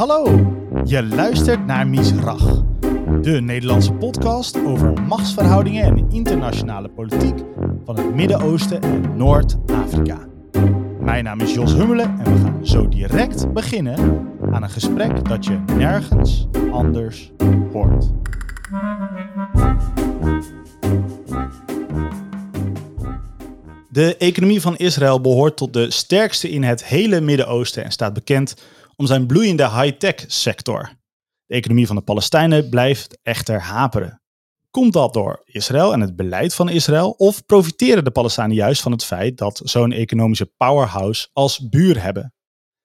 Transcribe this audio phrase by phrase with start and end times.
[0.00, 0.24] Hallo,
[0.84, 2.62] je luistert naar Misrach,
[3.22, 7.38] de Nederlandse podcast over machtsverhoudingen en internationale politiek
[7.84, 10.18] van het Midden-Oosten en Noord-Afrika.
[11.00, 15.44] Mijn naam is Jos Hummelen en we gaan zo direct beginnen aan een gesprek dat
[15.44, 17.32] je nergens anders
[17.72, 18.10] hoort.
[23.88, 28.54] De economie van Israël behoort tot de sterkste in het hele Midden-Oosten en staat bekend
[29.00, 30.90] om zijn bloeiende high-tech sector.
[31.46, 34.22] De economie van de Palestijnen blijft echter haperen.
[34.70, 37.10] Komt dat door Israël en het beleid van Israël?
[37.10, 42.34] Of profiteren de Palestijnen juist van het feit dat zo'n economische powerhouse als buur hebben?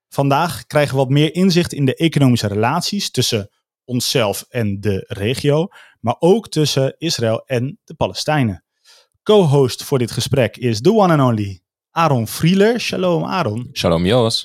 [0.10, 3.50] Vandaag krijgen we wat meer inzicht in de economische relaties tussen
[3.86, 5.68] onszelf en de regio,
[6.00, 8.64] maar ook tussen Israël en de Palestijnen.
[9.24, 11.60] Co-host voor dit gesprek is the one and only
[11.92, 12.80] Aaron Frieler.
[12.80, 13.70] Shalom Aaron.
[13.74, 14.44] Shalom Jos.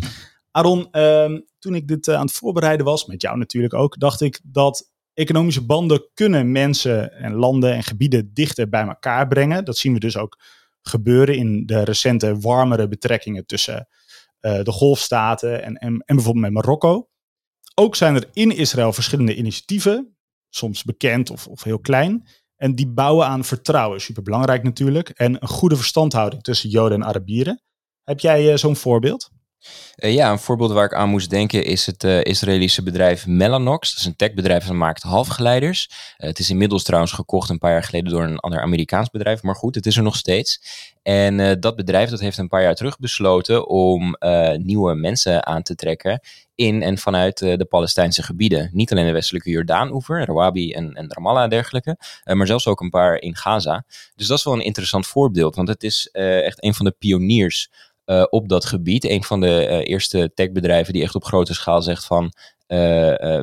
[0.50, 4.20] Aaron, ehm, toen ik dit eh, aan het voorbereiden was, met jou natuurlijk ook, dacht
[4.20, 9.64] ik dat economische banden kunnen mensen en landen en gebieden dichter bij elkaar brengen.
[9.64, 10.38] Dat zien we dus ook
[10.82, 13.88] gebeuren in de recente warmere betrekkingen tussen
[14.40, 17.08] uh, de golfstaten en, en, bijvoorbeeld met Marokko.
[17.74, 20.16] Ook zijn er in Israël verschillende initiatieven,
[20.48, 22.28] soms bekend of, of heel klein.
[22.56, 25.08] En die bouwen aan vertrouwen, superbelangrijk natuurlijk.
[25.08, 27.62] En een goede verstandhouding tussen Joden en Arabieren.
[28.04, 29.30] Heb jij uh, zo'n voorbeeld?
[29.96, 33.90] Uh, ja, een voorbeeld waar ik aan moest denken is het uh, Israëlische bedrijf Mellanox.
[33.90, 35.88] Dat is een techbedrijf dat maakt halfgeleiders.
[35.90, 39.42] Uh, het is inmiddels trouwens gekocht een paar jaar geleden door een ander Amerikaans bedrijf.
[39.42, 40.62] Maar goed, het is er nog steeds.
[41.02, 44.16] En dat bedrijf dat heeft een paar jaar terug besloten om
[44.56, 46.20] nieuwe mensen aan te trekken
[46.54, 48.70] in en vanuit de Palestijnse gebieden.
[48.72, 53.16] Niet alleen de westelijke Jordaan-oever, en, en Ramallah en dergelijke, maar zelfs ook een paar
[53.16, 53.84] in Gaza.
[54.14, 57.70] Dus dat is wel een interessant voorbeeld, want het is echt een van de pioniers
[58.10, 59.04] uh, op dat gebied.
[59.04, 62.78] Een van de uh, eerste techbedrijven die echt op grote schaal zegt van uh,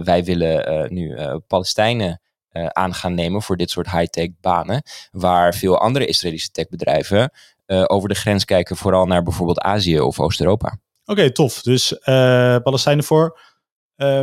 [0.03, 4.83] wij willen nu Palestijnen aan gaan nemen voor dit soort high-tech banen.
[5.11, 7.31] Waar veel andere Israëlische techbedrijven
[7.67, 10.67] over de grens kijken, vooral naar bijvoorbeeld Azië of Oost-Europa.
[10.67, 11.61] Oké, okay, tof.
[11.61, 11.99] Dus
[12.63, 13.39] Palestijnen voor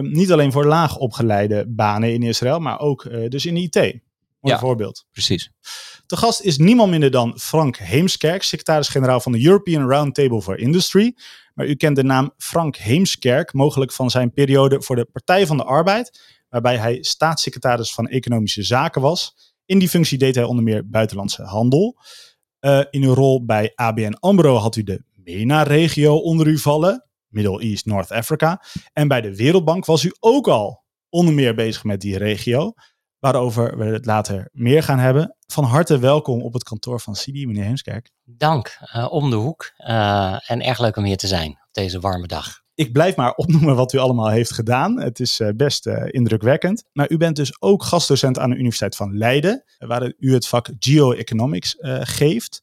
[0.00, 3.75] niet alleen voor laag opgeleide banen in Israël, maar ook dus in IT.
[3.75, 4.00] Mooi
[4.41, 5.06] ja, voorbeeld.
[5.12, 5.50] Precies.
[6.06, 11.16] De gast is niemand minder dan Frank Heemskerk, secretaris-generaal van de European Roundtable for Industry.
[11.54, 15.56] Maar u kent de naam Frank Heemskerk mogelijk van zijn periode voor de Partij van
[15.56, 19.53] de Arbeid, waarbij hij staatssecretaris van Economische Zaken was.
[19.64, 21.97] In die functie deed hij onder meer buitenlandse handel.
[22.60, 27.60] Uh, in uw rol bij ABN AMRO had u de MENA-regio onder u vallen, Middle
[27.60, 28.62] East, North Africa.
[28.93, 32.72] En bij de Wereldbank was u ook al onder meer bezig met die regio
[33.25, 35.37] waarover we het later meer gaan hebben.
[35.47, 38.11] Van harte welkom op het kantoor van Sidi, meneer Heemskerk.
[38.25, 39.73] Dank, uh, om de hoek.
[39.79, 42.62] Uh, en erg leuk om hier te zijn op deze warme dag.
[42.75, 45.01] Ik blijf maar opnoemen wat u allemaal heeft gedaan.
[45.01, 46.85] Het is uh, best indrukwekkend.
[46.93, 50.69] Maar u bent dus ook gastdocent aan de Universiteit van Leiden, waar u het vak
[50.79, 52.62] Geoeconomics geeft.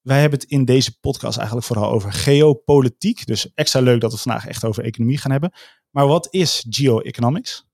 [0.00, 3.26] Wij hebben het in deze podcast eigenlijk vooral over geopolitiek.
[3.26, 5.52] Dus extra leuk dat we vandaag echt over economie gaan hebben.
[5.90, 7.66] Maar wat is geoeconomics?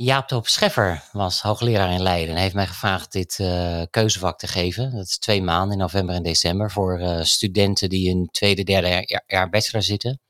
[0.00, 4.46] Jaap Top Scheffer was hoogleraar in Leiden en heeft mij gevraagd dit uh, keuzevak te
[4.46, 4.90] geven.
[4.90, 8.88] Dat is twee maanden in november en december voor uh, studenten die in tweede, derde
[8.88, 10.20] jaar, jaar, bachelor zitten.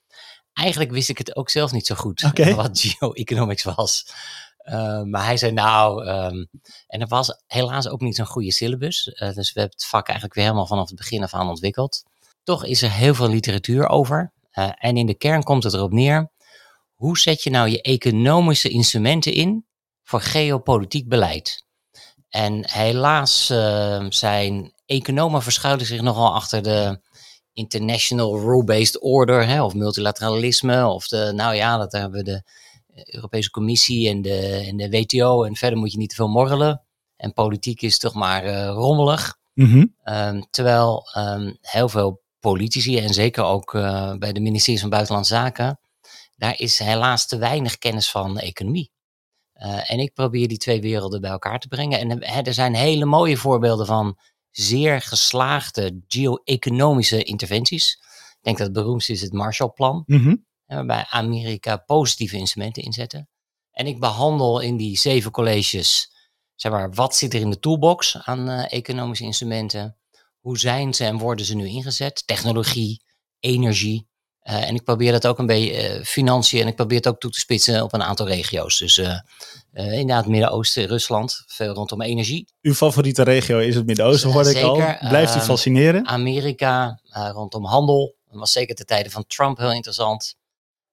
[0.53, 2.55] Eigenlijk wist ik het ook zelf niet zo goed okay.
[2.65, 4.06] wat geoeconomics was.
[4.65, 6.49] Uh, maar hij zei nou, um,
[6.87, 9.05] en er was helaas ook niet zo'n goede syllabus.
[9.05, 12.03] dus we hebben het vak eigenlijk weer helemaal vanaf het begin af aan ontwikkeld.
[12.43, 14.33] Toch is er heel veel literatuur over.
[14.79, 16.31] en in de kern komt het erop neer
[16.98, 19.66] hoe zet je nou je economische instrumenten in
[20.03, 21.66] voor geopolitiek beleid?
[22.28, 27.00] En helaas uh, zijn economen verschuilen zich nogal achter de
[27.53, 30.87] international rule-based order hè, of multilateralisme.
[30.87, 32.42] Of de, nou ja, dat hebben we de
[33.04, 35.44] Europese Commissie en de, en de WTO.
[35.44, 36.82] En verder moet je niet te veel morrelen.
[37.16, 39.37] En politiek is toch maar uh, rommelig.
[39.54, 40.14] Mm -hmm.
[40.14, 45.34] um, terwijl um, heel veel politici en zeker ook uh, bij de ministeries van Buitenlandse
[45.34, 45.78] Zaken
[46.38, 48.90] daar is helaas te weinig kennis van de economie.
[49.55, 51.99] Uh, en ik probeer die twee werelden bij elkaar te brengen.
[51.99, 54.19] En uh, er zijn hele mooie voorbeelden van
[54.50, 57.93] zeer geslaagde geo-economische interventies.
[58.31, 60.46] Ik denk dat het beroemdste is het Marshallplan, mm -hmm.
[60.67, 63.29] waarbij Amerika positieve instrumenten inzetten.
[63.70, 66.12] En ik behandel in die zeven colleges,
[66.55, 69.96] zeg maar, wat zit er in de toolbox aan uh, economische instrumenten?
[70.40, 72.26] Hoe zijn ze en worden ze nu ingezet?
[72.26, 73.02] Technologie,
[73.40, 74.08] energie,
[74.49, 77.31] en ik probeer dat ook een beetje uh, financiën en ik probeer het ook toe
[77.31, 78.79] te spitsen op een aantal regio's.
[78.79, 79.19] Dus uh,
[79.73, 82.49] inderdaad Midden-Oosten, Rusland, veel rondom energie.
[82.62, 84.83] Uw favoriete regio is het Midden-Oosten, hoorde ik al.
[85.09, 86.06] Blijft u fascineren?
[86.06, 88.17] Amerika, rondom handel.
[88.31, 90.37] Dat was zeker ten tijde van Trump heel interessant.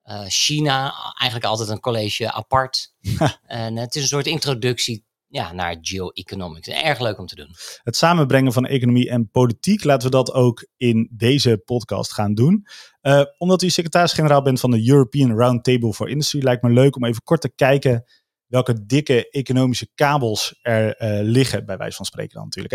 [0.05, 2.93] Eh, China, eigenlijk altijd een college apart.
[3.45, 5.04] en het is een soort introductie
[5.35, 6.67] ja, naar geoeconomics.
[6.67, 7.49] Erg leuk om te doen.
[7.83, 12.67] Het samenbrengen van economie en politiek, laten we dat ook in deze podcast gaan doen.
[13.01, 17.05] Uh, omdat u secretaris-generaal bent van de European Roundtable for Industry, lijkt me leuk om
[17.05, 18.03] even kort te kijken
[18.45, 22.73] welke dikke economische kabels er uh, liggen, bij wijze van spreken dan natuurlijk.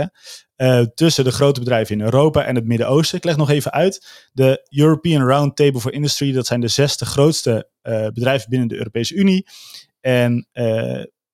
[0.56, 0.78] Hè?
[0.80, 3.18] Uh, tussen de grote bedrijven in Europa en het Midden-Oosten.
[3.18, 4.28] Ik leg nog even uit.
[4.32, 7.68] De European Roundtable for Industry, dat zijn de zesde grootste
[8.14, 9.46] bedrijven binnen de Europese Unie.
[10.00, 10.48] En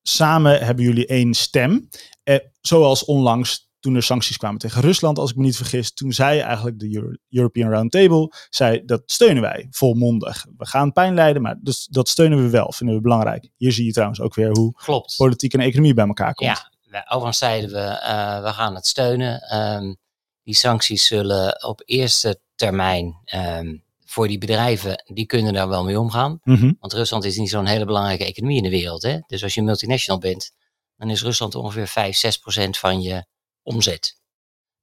[0.09, 1.89] samen hebben jullie één stem.
[2.61, 6.41] zoals onlangs toen er sancties kwamen tegen Rusland, als ik me niet vergis, toen zei
[6.41, 10.47] eigenlijk de Euro European Roundtable, zei dat steunen wij volmondig.
[10.57, 13.51] We gaan pijn lijden, maar dus, dat steunen we wel, vinden we belangrijk.
[13.57, 15.17] Hier zie je trouwens ook weer hoe Klopt.
[15.17, 16.69] politiek en economie bij elkaar komt.
[16.91, 19.57] Ja, overigens zeiden we, uh, we gaan het steunen.
[19.57, 19.97] Um,
[20.43, 26.01] die sancties zullen op eerste termijn um, voor die bedrijven, die kunnen daar wel mee
[26.01, 26.41] omgaan.
[26.43, 26.77] Mm -hmm.
[26.81, 29.03] Want Rusland is niet zo'n hele belangrijke economie in de wereld.
[29.03, 29.19] Hè?
[29.27, 30.51] Dus als je multinational bent,
[30.97, 33.27] dan is Rusland ongeveer 5, 6 procent van je
[33.63, 34.21] omzet.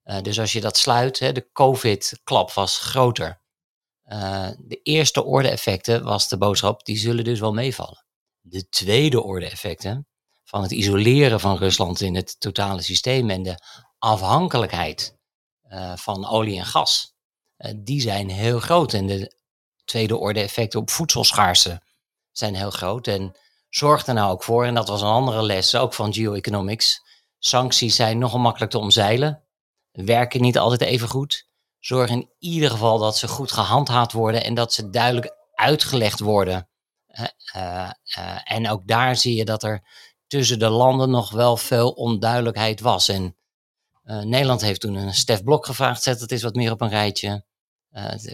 [0.05, 3.41] Uh, dus als je dat sluit, hè, de COVID-klap was groter.
[4.05, 8.05] Uh, de eerste orde effecten was de boodschap, die zullen dus wel meevallen.
[8.39, 10.07] De tweede orde effecten
[10.43, 13.55] van het isoleren van Rusland in het totale systeem en de
[13.97, 15.17] afhankelijkheid
[15.69, 17.12] uh, van olie en gas,
[17.75, 18.94] die zijn heel groot.
[18.94, 19.36] En de
[19.86, 21.81] tweede orde effecten op voedselschaarste
[22.31, 23.07] zijn heel groot.
[23.07, 23.38] En
[23.69, 27.01] zorg er nou ook voor, en dat was een andere les, ook van geoeconomics,
[27.39, 29.44] Sancties zijn nogal makkelijk te omzeilen,
[29.92, 31.48] werken niet altijd even goed.
[31.80, 36.69] Zorg in ieder geval dat ze goed gehandhaafd worden en dat ze duidelijk uitgelegd worden.
[37.56, 39.83] Uh, uh, en ook daar zie je dat er
[40.27, 43.10] tussen de landen nog wel veel onduidelijkheid was.
[43.10, 43.38] En
[44.04, 47.45] Nederland heeft toen een Stef Blok gevraagd, zet het eens wat meer op een rijtje.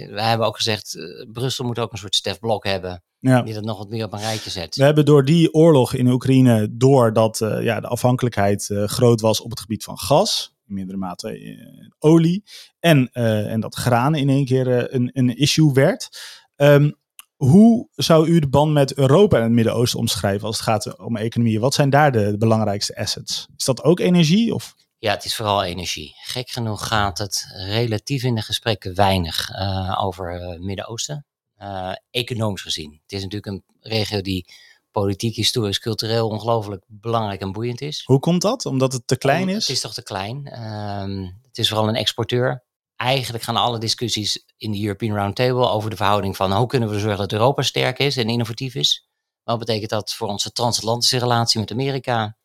[0.10, 0.98] Wij hebben ook gezegd,
[1.32, 3.04] Brussel moet ook een soort Stef Blok hebben.
[3.20, 3.42] Ja.
[3.42, 4.76] Die dat nog wat meer op een rijtje zet.
[4.76, 9.42] We hebben door die oorlog in Oekraïne, doordat uh, ja, de afhankelijkheid uh, groot was
[9.42, 12.44] op het gebied van gas, in mindere mate uh, olie,
[12.80, 16.10] en, en dat graan in één keer een, een issue werd.
[16.56, 16.98] Um,
[17.36, 21.18] hoe zou u de band met Europa en het Midden-Oosten omschrijven als het gaat om
[21.18, 21.60] economie?
[21.60, 23.48] Wat zijn daar de, de belangrijkste assets?
[23.58, 24.54] Is dat ook energie?
[24.54, 24.76] Of?
[25.02, 26.16] Ja, het is vooral energie.
[26.22, 29.50] Gek genoeg gaat het relatief in de gesprekken weinig
[29.98, 31.26] over het Midden-Oosten.
[31.62, 33.00] Uh, economisch gezien.
[33.02, 34.54] Het is natuurlijk een regio die
[34.92, 38.02] politiek, historisch, cultureel ongelooflijk belangrijk en boeiend is.
[38.06, 38.66] Hoe komt dat?
[38.66, 39.68] Omdat het te klein Om, is?
[39.68, 40.64] Het is toch te klein.
[40.64, 42.64] Um, het is vooral een exporteur.
[42.96, 47.00] Eigenlijk gaan alle discussies in de European Roundtable over de verhouding van hoe kunnen we
[47.00, 49.10] zorgen dat Europa sterk is en innovatief is.
[49.44, 52.38] Wat betekent dat voor onze transatlantische relatie met Amerika?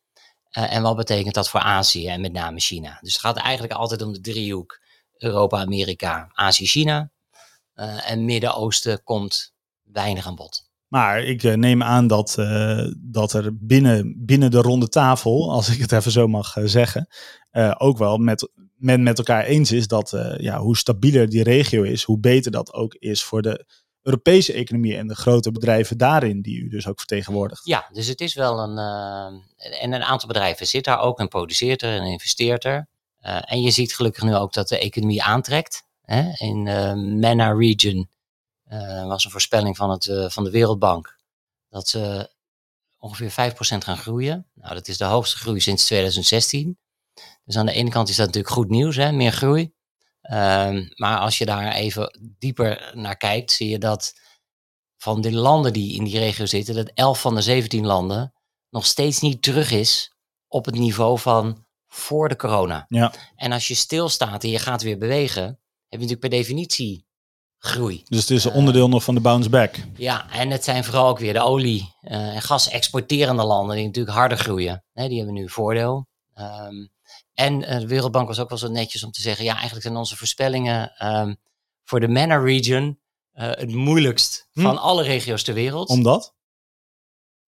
[0.59, 2.99] Uh, en wat betekent dat voor Azië en met name China?
[3.01, 4.81] Dus het gaat eigenlijk altijd om de driehoek
[5.17, 7.11] Europa, Amerika, Azië, China.
[7.75, 10.71] Uh, en Midden-Oosten komt weinig aan bod.
[10.89, 12.35] Maar ik uh, neem aan dat,
[12.99, 17.09] dat er binnen, binnen de ronde tafel, als ik het even zo mag zeggen,
[17.79, 22.03] ook wel met, men met elkaar eens is dat ja, hoe stabieler die regio is,
[22.03, 23.67] hoe beter dat ook is voor de
[24.05, 27.65] Europese economie en de grote bedrijven daarin, die u dus ook vertegenwoordigt.
[27.65, 28.79] Ja, dus het is wel een.
[29.81, 32.89] en een aantal bedrijven zit daar ook en produceert er en investeert er.
[33.21, 35.85] en je ziet gelukkig nu ook dat de economie aantrekt.
[36.03, 36.33] Hè?
[36.35, 38.09] In de uh, MENA region
[39.06, 41.17] was een voorspelling van, het, van de Wereldbank
[41.75, 42.31] dat ze
[42.99, 44.47] ongeveer 5% gaan groeien.
[44.55, 46.78] Nou, dat is de hoogste groei sinds 2016.
[47.45, 49.12] Dus aan de ene kant is dat natuurlijk goed nieuws, hè?
[49.12, 49.74] meer groei.
[50.33, 54.12] Um, maar als je daar even dieper naar kijkt, zie je dat
[54.97, 58.33] van de landen die in die regio zitten, dat 11 van de 17 landen
[58.71, 60.14] nog steeds niet terug is
[60.49, 62.85] op het niveau van voor de corona.
[62.88, 63.12] Ja.
[63.37, 67.07] En als je stilstaat en je gaat weer bewegen, heb je natuurlijk per definitie
[67.59, 68.02] groei.
[68.04, 69.75] Dus het is een onderdeel uh, nog van de bounce back.
[69.97, 74.16] Ja, en het zijn vooral ook weer de olie- uh, en gas-exporterende landen die natuurlijk
[74.16, 74.85] harder groeien.
[74.93, 76.07] Nee, die hebben nu voordeel.
[76.35, 76.93] Um,
[77.35, 79.97] en uh, de Wereldbank was ook wel zo netjes om te zeggen, ja, eigenlijk zijn
[79.97, 81.37] onze voorspellingen um,
[81.85, 82.99] voor de MENA region
[83.33, 84.61] het moeilijkst hm.
[84.61, 85.88] van alle regio's ter wereld.
[85.88, 86.35] Omdat?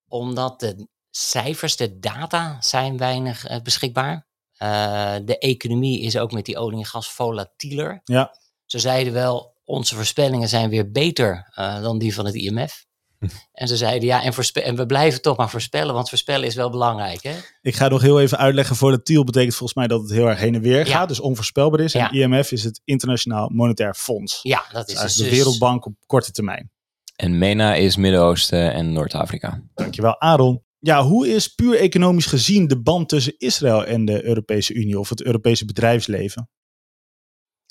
[0.09, 4.27] Omdat de cijfers, de data zijn weinig beschikbaar.
[4.59, 8.01] Uh, de economie is ook met die olie en gas volatieler.
[8.05, 8.39] Ja.
[8.65, 12.87] Ze zeiden wel, onze voorspellingen zijn weer beter dan die van het IMF.
[13.53, 16.71] En ze zeiden, ja, en, en, we blijven toch maar voorspellen, want voorspellen is wel
[16.71, 17.23] belangrijk.
[17.23, 17.35] Hè?
[17.63, 20.55] Ik ga nog heel even uitleggen, volatiel betekent volgens mij dat het heel erg heen
[20.55, 21.95] en weer gaat, dus onvoorspelbaar is.
[21.95, 22.13] En.
[22.13, 24.39] IMF is het Internationaal Monetair Fonds.
[24.43, 26.71] Ja, dat is dus, dus de Wereldbank op korte termijn.
[27.17, 29.63] En MENA is Midden-Oosten en Noord-Afrika.
[29.75, 30.65] Dankjewel, Aaron.
[30.79, 35.09] Ja, hoe is puur economisch gezien de band tussen Israël en de Europese Unie of
[35.09, 36.51] het Europese bedrijfsleven?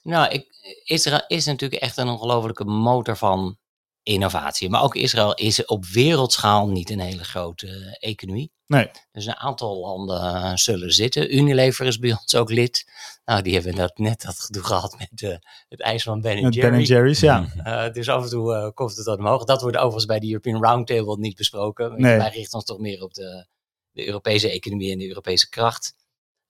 [0.03, 0.47] Nou, ik,
[0.83, 3.57] Israël is natuurlijk echt een ongelofelijke motor van
[4.05, 4.69] innovatie.
[4.69, 8.51] Maar ook Israël is op wereldschaal niet een hele grote economie.
[8.67, 8.91] Nee.
[9.12, 11.35] Dus een aantal landen zullen zitten.
[11.35, 12.91] Unilever is bij ons ook lid.
[13.25, 15.35] Nou, die hebben dat net dat gedoe gehad met uh,
[15.69, 16.69] het ijs van Ben Jerry.
[16.69, 17.45] Ben Jerry's, ja.
[17.57, 19.43] Uh, dus af en toe uh, komt het dan omhoog.
[19.43, 22.01] Dat wordt overigens bij de European Roundtable niet besproken.
[22.01, 22.17] Nee.
[22.17, 23.47] Wij richten ons toch meer op de,
[23.91, 25.95] de Europese economie en de Europese kracht.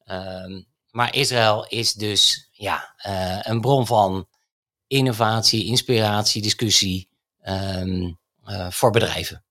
[0.05, 2.93] Um, maar Israël is dus ja,
[3.41, 4.27] een bron van
[4.87, 7.09] innovatie, inspiratie, discussie
[7.49, 8.17] um,
[8.69, 9.45] voor bedrijven.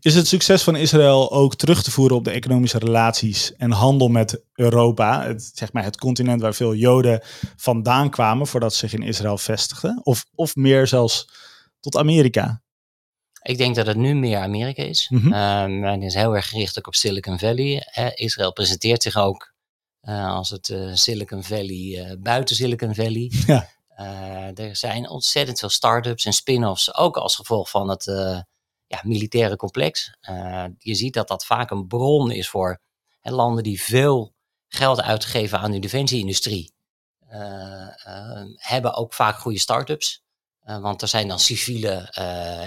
[0.00, 4.08] Is het succes van Israël ook terug te voeren op de economische relaties en handel
[4.08, 5.26] met Europa?
[5.26, 7.20] Het, zeg maar het continent waar veel Joden
[7.56, 10.00] vandaan kwamen voordat ze zich in Israël vestigden?
[10.02, 11.28] Of, of meer zelfs
[11.80, 12.62] tot Amerika?
[13.42, 15.10] Ik denk dat het nu meer Amerika is.
[15.12, 15.32] Um,
[15.84, 17.88] en is heel erg gericht ook op Silicon Valley.
[17.92, 19.54] Eh, Israël presenteert zich ook
[20.02, 23.32] uh, als het uh, Silicon Valley uh, buiten Silicon Valley.
[23.46, 23.68] Ja.
[23.98, 28.40] Uh, er zijn ontzettend veel start-ups en spin-offs, ook als gevolg van het uh,
[28.86, 30.16] ja, militaire complex.
[30.30, 32.80] Uh, je ziet dat dat vaak een bron is voor
[33.20, 34.34] hè, landen die veel
[34.68, 36.72] geld uitgeven aan de defensieindustrie.
[38.54, 40.22] hebben ook vaak goede start-ups.
[40.60, 42.10] want er zijn dan civiele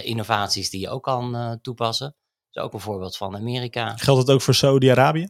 [0.03, 2.15] innovaties die je ook kan toepassen.
[2.51, 3.97] Dat is ook een voorbeeld van Amerika.
[3.97, 5.27] Geldt het ook voor Saudi-Arabië?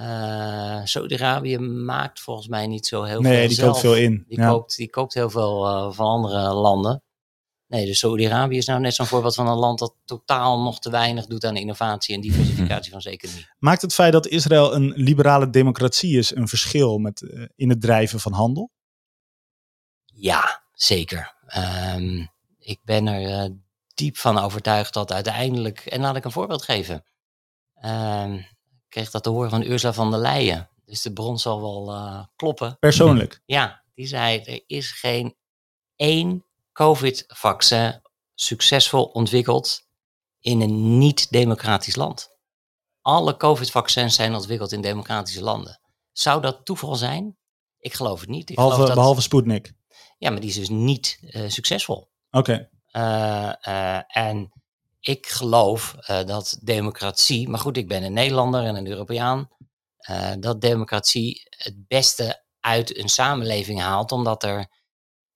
[0.00, 3.46] Uh, Saudi-Arabië maakt volgens mij niet zo heel nee, veel.
[3.46, 3.70] die zelf.
[3.70, 4.24] koopt veel in.
[4.28, 4.48] Die, ja.
[4.48, 7.02] koopt, die koopt heel veel uh, van andere landen.
[7.66, 10.90] Nee, dus Saudi-Arabië is nou net zo'n voorbeeld van een land dat totaal nog te
[10.90, 13.46] weinig doet aan innovatie en diversificatie van zijn economie.
[13.58, 17.80] Maakt het feit dat Israël een liberale democratie is een verschil met, uh, in het
[17.80, 18.70] drijven van handel?
[20.04, 21.34] Ja, zeker.
[21.96, 23.56] Um, ik ben er
[23.94, 27.04] diep van overtuigd dat uiteindelijk, en laat ik een voorbeeld geven.
[27.84, 28.46] Um,
[28.92, 30.68] kreeg dat te horen van Ursula van der Leyen.
[30.84, 32.76] Dus de bron zal wel uh, kloppen.
[32.78, 33.42] Persoonlijk?
[33.44, 35.36] Ja, die zei er is geen
[35.96, 38.00] één COVID-vaccin
[38.34, 39.86] succesvol ontwikkeld
[40.40, 42.30] in een niet-democratisch land.
[43.00, 45.80] Alle COVID-vaccins zijn ontwikkeld in democratische landen.
[46.12, 47.36] Zou dat toeval zijn?
[47.78, 48.50] Ik geloof het niet.
[48.50, 48.98] Ik behalve, geloof dat...
[48.98, 49.72] behalve Sputnik?
[50.18, 52.10] Ja, maar die is dus niet uh, succesvol.
[52.30, 52.38] Oké.
[52.38, 52.68] Okay.
[52.92, 54.61] Uh, en
[55.02, 59.48] ik geloof uh, dat democratie, maar goed, ik ben een Nederlander en een Europeaan,
[60.10, 64.66] uh, dat democratie het beste uit een samenleving haalt, omdat er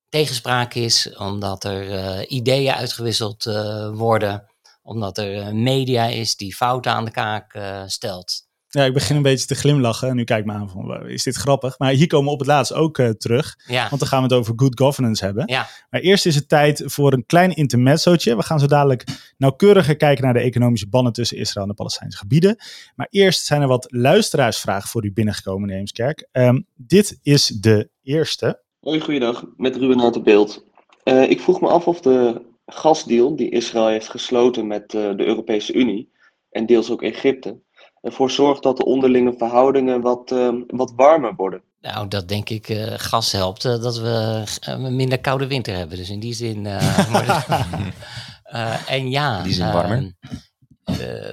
[0.08, 3.44] tegenspraak is, omdat er uh, ideeën uitgewisseld
[3.92, 8.46] worden, omdat er media is die fouten aan de kaak stelt.
[8.68, 11.37] Ja, ik begin een beetje te glimlachen en nu kijk me aan van, is dit
[11.37, 11.78] grappig?
[11.78, 13.88] Maar hier komen we op het laatst ook uh, terug, ja.
[13.88, 15.42] want dan gaan we het over good governance hebben.
[15.46, 15.68] Ja.
[15.90, 18.37] Maar eerst is het tijd voor een klein intermezzootje.
[18.37, 19.04] We gaan zo dadelijk
[19.37, 22.56] nauwkeuriger kijken naar de economische banden tussen Israël en de Palestijnse gebieden.
[22.94, 26.28] Maar eerst zijn er wat luisteraarsvragen voor u binnengekomen in Eemskerk.
[26.32, 28.62] Um, dit is de eerste.
[28.80, 29.44] Hoi, goeiedag.
[29.56, 30.64] Met Ruben uit de beeld.
[31.04, 35.25] Uh, ik vroeg me af of de gasdeal die Israël heeft gesloten met uh, de
[35.25, 36.11] Europese Unie
[36.50, 37.64] en deels ook Egypte
[38.06, 41.62] ervoor zorgt dat de onderlinge verhoudingen wat, uh, wat warmer worden.
[41.80, 45.96] Nou, dat denk ik uh, gas helpt uh, dat we een minder koude winter hebben.
[45.96, 46.66] Dus in die zin.
[48.86, 49.38] en ja.
[49.38, 50.16] In die zin warmer.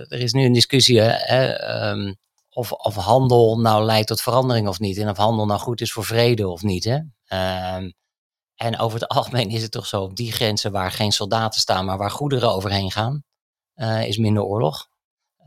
[0.07, 1.01] er is nu een discussie
[1.33, 2.15] um,
[2.49, 4.97] of, of handel nou leidt tot verandering of niet.
[4.97, 6.83] En of handel nou goed is voor vrede of niet.
[6.83, 6.95] Hè?
[7.75, 7.93] Um,
[8.55, 11.85] en over het algemeen is het toch zo: op die grenzen waar geen soldaten staan,
[11.85, 13.23] maar waar goederen overheen gaan,
[14.05, 14.91] is minder oorlog.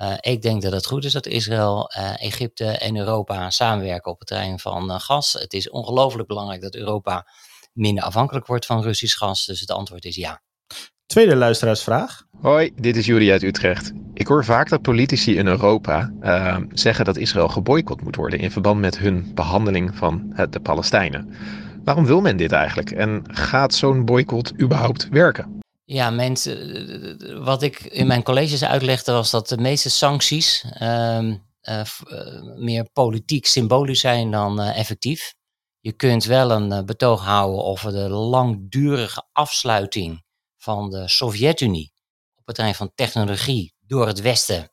[0.03, 4.19] Uh, ik denk dat het goed is dat Israël, uh, Egypte en Europa samenwerken op
[4.19, 5.33] het terrein van uh, gas.
[5.33, 7.27] Het is ongelooflijk belangrijk dat Europa
[7.73, 9.47] minder afhankelijk wordt van Russisch gas.
[9.47, 10.43] Dus het antwoord is ja.
[11.07, 12.23] Tweede luisteraarsvraag.
[12.41, 13.93] Hoi, dit is Juri uit Utrecht.
[14.15, 16.13] Ik hoor vaak dat politici in Europa
[16.73, 21.35] zeggen dat Israël geboycott moet worden in verband met hun behandeling van de Palestijnen.
[21.85, 25.59] Waarom wil men dit eigenlijk en gaat zo'n boycott überhaupt werken?
[25.89, 31.83] Ja, mensen, wat ik in mijn colleges uitlegde was dat de meeste sancties uh, uh,
[32.57, 35.35] meer politiek symbolisch zijn dan uh, effectief.
[35.81, 40.25] Je kunt wel een betoog houden over de langdurige afsluiting
[40.57, 41.93] van de Sovjet-Unie
[42.35, 44.71] op het terrein van technologie door het Westen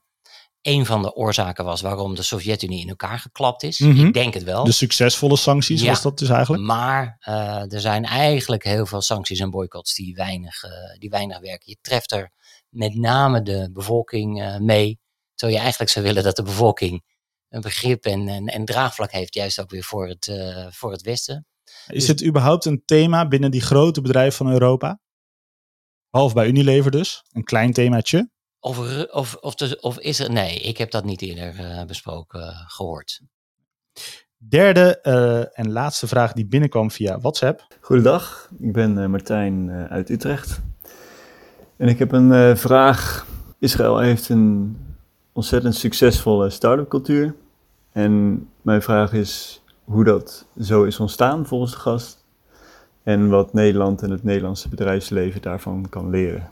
[0.64, 3.80] een van de oorzaken was waarom de Sovjet-Unie in elkaar geklapt is.
[3.80, 3.90] Mhm.
[3.90, 4.08] Mm -hmm.
[4.08, 4.64] Ik denk het wel.
[4.64, 6.64] De succesvolle sancties ja, was dat dus eigenlijk?
[6.64, 11.40] Maar uh, er zijn eigenlijk heel veel sancties en boycotts die weinig, uh, die weinig
[11.40, 11.70] werken.
[11.70, 12.32] Je treft er
[12.70, 15.00] met name de bevolking uh, mee.
[15.36, 17.04] Terwijl je eigenlijk zou willen dat de bevolking
[17.50, 20.32] een begrip en, en, en draagvlak heeft, juist ook weer voor het,
[20.70, 21.48] voor het Westen.
[21.64, 25.00] Is dus, het überhaupt een thema binnen die grote bedrijven van Europa?
[26.10, 28.32] Behalve bij Unilever dus, een klein themaatje.
[28.64, 30.32] Of, of, of, de, of is er.
[30.32, 33.22] Nee, ik heb dat niet eerder uh, besproken uh, gehoord.
[34.38, 37.68] Derde uh, en laatste vraag die binnenkwam via WhatsApp.
[37.82, 40.62] Goedendag, ik ben uh, Martijn uh, uit Utrecht.
[41.78, 43.28] En ik heb een vraag.
[43.60, 44.78] Israël heeft een
[45.34, 47.36] ontzettend succesvolle start-up cultuur.
[47.92, 52.26] En mijn vraag is hoe dat zo is ontstaan volgens de gast.
[53.04, 56.52] En wat Nederland en het Nederlandse bedrijfsleven daarvan kan leren.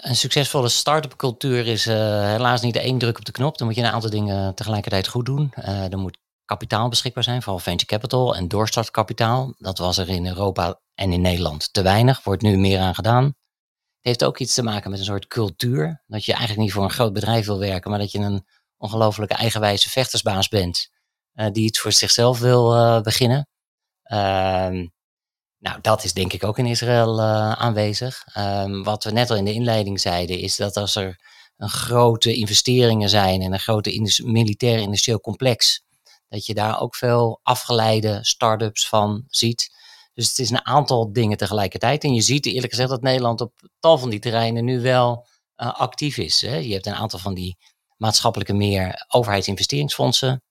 [0.00, 3.58] Een succesvolle start-up cultuur is helaas niet één druk op de knop.
[3.58, 5.52] Dan moet je een aantal dingen tegelijkertijd goed doen.
[5.54, 9.54] er moet kapitaal beschikbaar zijn, vooral venture capital en doorstartkapitaal.
[9.58, 13.24] Dat was er in Europa en in Nederland te weinig, wordt nu meer aan gedaan.
[13.24, 16.02] Het heeft ook iets te maken met een soort cultuur.
[16.06, 18.46] Dat je eigenlijk niet voor een groot bedrijf wil werken, maar dat je een
[18.76, 20.90] ongelofelijke eigenwijze vechtersbaas bent.
[21.34, 23.48] Uh, die iets voor zichzelf wil uh, beginnen.
[24.04, 24.86] Uh,
[25.64, 28.24] nou, dat is denk ik ook in Israël uh, aanwezig.
[28.32, 31.20] Ehm, wat we net al in de inleiding zeiden, is dat als er
[31.56, 35.82] een grote investeringen zijn en een grote militair industrieel complex,
[36.28, 39.70] dat je daar ook veel afgeleide start-ups van ziet.
[40.14, 42.04] Dus het is een aantal dingen tegelijkertijd.
[42.04, 45.74] En je ziet eerlijk gezegd dat Nederland op tal van die terreinen nu wel uh,
[45.74, 46.40] actief is.
[46.40, 46.56] Hè.
[46.56, 47.56] Je hebt een aantal van die
[47.96, 50.42] maatschappelijke meer overheidsinvesteringsfondsen.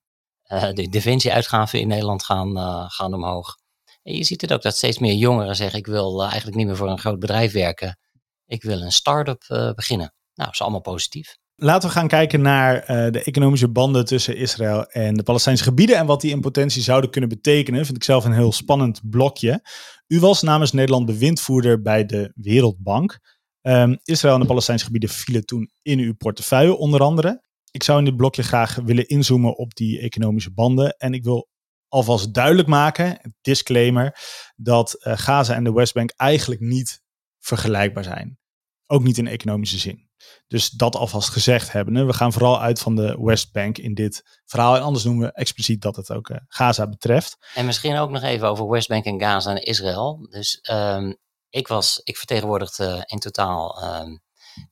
[0.48, 2.58] Uh, de defensieuitgaven in Nederland gaan,
[2.92, 3.62] gaan omhoog.
[4.04, 6.90] Je ziet het ook dat steeds meer jongeren zeggen: Ik wil eigenlijk niet meer voor
[6.90, 7.98] een groot bedrijf werken.
[8.46, 9.44] Ik wil een start-up
[9.76, 10.14] beginnen.
[10.34, 11.38] Nou, dat is allemaal positief.
[11.56, 15.98] Laten we gaan kijken naar uh, de economische banden tussen Israël en de Palestijnse gebieden
[15.98, 17.86] en wat die in potentie zouden kunnen betekenen.
[17.86, 19.62] Vind ik zelf een heel spannend blokje.
[20.08, 23.20] U was namens Nederland bewindvoerder bij de Wereldbank.
[23.62, 27.42] Um, Israël en de Palestijnse gebieden vielen toen in uw portefeuille onder andere.
[27.72, 30.96] Ik zou in dit blokje graag willen inzoomen op die economische banden.
[30.98, 31.48] En ik wil
[31.94, 34.18] alvast duidelijk maken, disclaimer,
[34.56, 37.02] dat uh, Gaza en de Westbank eigenlijk niet
[37.40, 38.40] vergelijkbaar zijn.
[38.88, 40.10] Ook niet in economische zin.
[40.48, 42.06] Dus dat alvast gezegd hebben.
[42.06, 44.76] We gaan vooral uit van de Westbank in dit verhaal.
[44.76, 47.38] En anders noemen we expliciet dat het ook uh, Gaza betreft.
[47.54, 50.28] En misschien ook nog even over Westbank en Gaza en Israël.
[50.30, 51.18] Dus um,
[51.50, 54.16] ik, was, ik vertegenwoordigde in totaal um, ehm,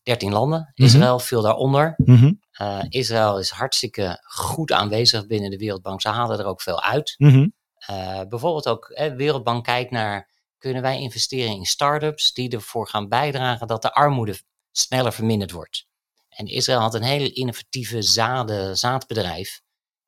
[0.04, 0.72] 13 landen.
[0.76, 0.88] Mhm.
[0.88, 1.94] Israël viel daaronder.
[1.98, 6.02] Mm uh, Israël is hartstikke goed aanwezig binnen de Wereldbank.
[6.02, 7.16] Ze halen er ook veel uit.
[7.18, 7.54] Mm
[7.90, 13.10] uh, bijvoorbeeld ook, de Wereldbank kijkt naar kunnen wij investeren in start-ups die ervoor gaan
[13.10, 14.40] bijdragen dat de armoede
[14.72, 15.88] sneller verminderd wordt.
[16.30, 19.62] En Israël had een hele innovatieve zaden, zaadbedrijf.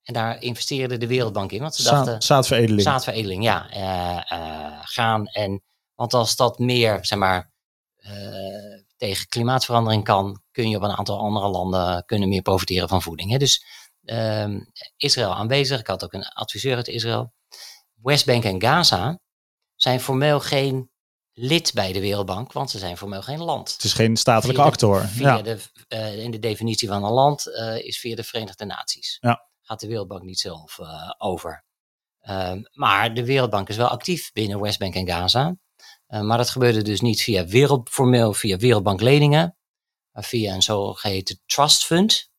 [0.03, 1.61] En daar investeerde de Wereldbank in.
[1.61, 2.21] Want ze dachten.
[2.21, 2.81] Zaadveredeling.
[2.81, 3.75] Zaadveredeling, ja.
[4.31, 5.27] Uh, gaan.
[5.27, 5.63] En,
[5.95, 7.51] want als dat meer, zeg maar.
[7.99, 13.01] Uh, tegen klimaatverandering kan, kun je op een aantal andere landen kunnen meer profiteren van
[13.01, 13.31] voeding.
[13.31, 13.37] Hè?
[13.37, 13.65] Dus
[14.03, 14.59] ehm,
[14.97, 15.79] Israël aanwezig.
[15.79, 17.33] Ik had ook een adviseur uit Israël.
[18.01, 19.19] Westbank en Gaza
[19.75, 20.91] zijn formeel geen
[21.33, 23.73] lid bij de Wereldbank, want ze zijn formeel geen land.
[23.73, 25.01] Het is geen statelijke actor.
[25.01, 25.41] Via ja.
[25.41, 29.17] de, uh, in de definitie van een land uh, is via de Verenigde Naties.
[29.19, 29.49] Ja.
[29.61, 31.65] Gaat de Wereldbank niet zelf uh, over.
[32.19, 35.55] Ehm, maar de Wereldbank is wel actief binnen Westbank en Gaza.
[36.21, 39.57] Maar dat gebeurde dus niet via wereld, formeel via Wereldbankleningen,
[40.11, 42.31] maar via een zogeheten trust fund.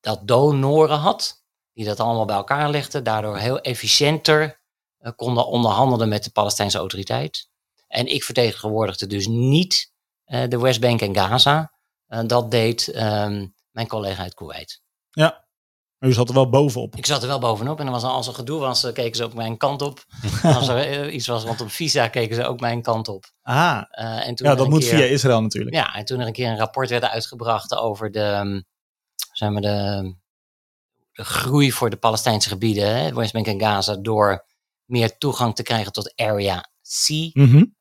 [0.00, 4.62] dat donoren had, die dat allemaal bij elkaar legden, daardoor heel efficiënter
[5.16, 7.48] konden onderhandelen met de Palestijnse autoriteit.
[7.88, 9.92] En ik vertegenwoordigde dus niet
[10.24, 11.72] de Westbank en Gaza.
[12.26, 14.82] Dat deed um, mijn collega uit Kuwait.
[15.10, 15.43] Ja,
[15.98, 16.96] maar u zat er wel bovenop.
[16.96, 17.80] Ik zat er wel bovenop.
[17.80, 20.04] En was, als er gedoe was, keken ze ook mijn kant op.
[20.42, 23.24] als er iets was rondom visa, keken ze ook mijn kant op.
[23.42, 25.76] Ah, uh, en toen ja, dat moet keer, via Israël natuurlijk.
[25.76, 28.64] Ja, en toen er een keer een rapport werd uitgebracht over de, um,
[29.32, 30.14] zeg maar de,
[31.12, 34.44] de groei voor de Palestijnse gebieden, hè, Westbank en Gaza, door
[34.84, 36.68] meer toegang te krijgen tot Area
[37.06, 37.72] C, mm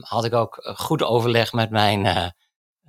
[0.00, 2.32] had ik ook goed overleg met mijn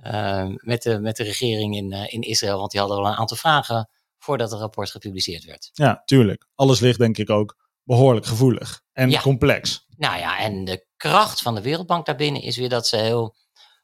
[0.06, 3.36] uh, met, de, met de regering in, in Israël, want die hadden wel een aantal
[3.36, 3.88] vragen
[4.22, 5.70] voordat het rapport gepubliceerd werd.
[5.72, 6.46] Ja, tuurlijk.
[6.54, 9.20] Alles ligt denk ik ook behoorlijk gevoelig en ja.
[9.20, 9.86] complex.
[9.96, 13.36] Nou ja, en de kracht van de Wereldbank daarbinnen is weer dat ze heel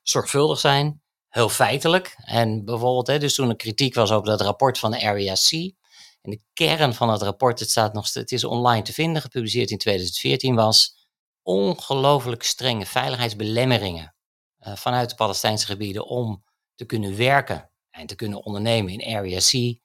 [0.03, 2.17] zorgvuldig zijn, heel feitelijk.
[2.25, 5.53] En bijvoorbeeld, hè, dus toen er kritiek was op dat rapport van de Area C,
[6.23, 9.71] en de kern van het rapport, het, staat nog, het is online te vinden, gepubliceerd
[9.71, 10.97] in 2014, was
[11.43, 14.15] ongelooflijk strenge veiligheidsbelemmeringen
[14.61, 19.39] uh, vanuit de Palestijnse gebieden om te kunnen werken en te kunnen ondernemen in Area
[19.39, 19.79] C,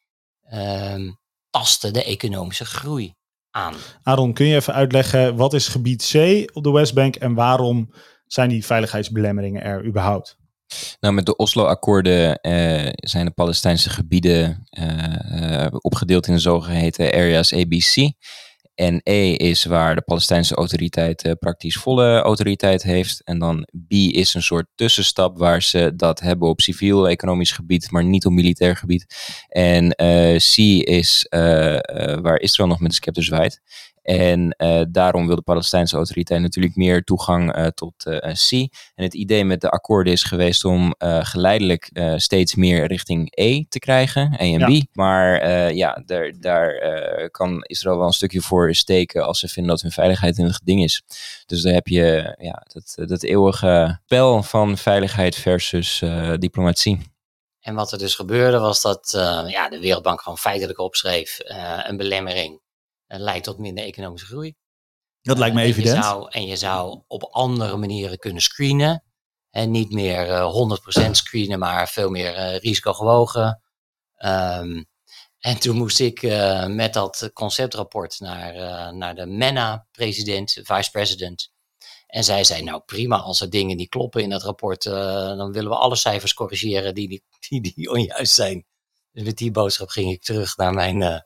[0.54, 1.18] um,
[1.50, 3.14] tasten de economische groei
[3.52, 3.74] aan.
[4.04, 6.16] Aaron, kun je even uitleggen wat is gebied C
[6.54, 7.94] op de Westbank en waarom
[8.28, 10.38] zijn die veiligheidsbelemmeringen er überhaupt?
[11.00, 17.54] Nou, met de Oslo-akkoorden uh, zijn de Palestijnse gebieden uh, opgedeeld in de zogeheten areas
[17.54, 18.12] ABC.
[18.76, 23.24] NE is waar de Palestijnse autoriteit uh, praktisch volle autoriteit heeft.
[23.24, 28.04] En dan B is een soort tussenstap waar ze dat hebben op civiel-economisch gebied, maar
[28.04, 29.06] niet op militair gebied.
[29.48, 29.90] En
[30.38, 30.58] C
[30.88, 31.28] is
[32.22, 33.62] waar Israël nog met de scepter zwaait.
[34.04, 38.52] En uh, daarom wil de Palestijnse autoriteit natuurlijk meer toegang uh, tot uh, C.
[38.96, 43.80] En het idee met de akkoorden is geweest om geleidelijk steeds meer richting E te
[43.80, 44.96] krijgen, E en B.
[44.96, 46.74] Maar ja, daar, daar
[47.30, 50.56] kan Israël wel een stukje voor steken als ze vinden dat hun veiligheid in het
[50.56, 51.04] geding is.
[51.46, 56.04] Dus dan heb je ja, dat, dat eeuwige spel van veiligheid versus
[56.38, 57.02] diplomatie.
[57.60, 59.10] En wat er dus gebeurde was dat
[59.48, 61.40] ja, de Wereldbank gewoon feitelijk opschreef
[61.88, 62.63] een belemmering eh,
[63.20, 64.56] leidt tot minder economische groei.
[65.24, 65.96] Dat lijkt me eh, evident.
[65.96, 69.04] En je, zou, en je zou op andere manieren kunnen screenen.
[69.50, 73.62] En niet meer uh, 100% screenen, maar veel meer uh, risicogewogen.
[74.18, 74.86] Um,
[75.40, 78.54] en toen moest ik uh, met dat conceptrapport naar,
[78.96, 81.52] naar de MENA-president, vice-president.
[82.08, 85.70] En zij zei, nou prima, als er dingen niet kloppen in dat rapport, dan willen
[85.70, 87.24] we alle cijfers corrigeren die, die,
[87.62, 88.66] die, die onjuist zijn.
[89.12, 91.24] Dus met die boodschap ging ik terug naar mijn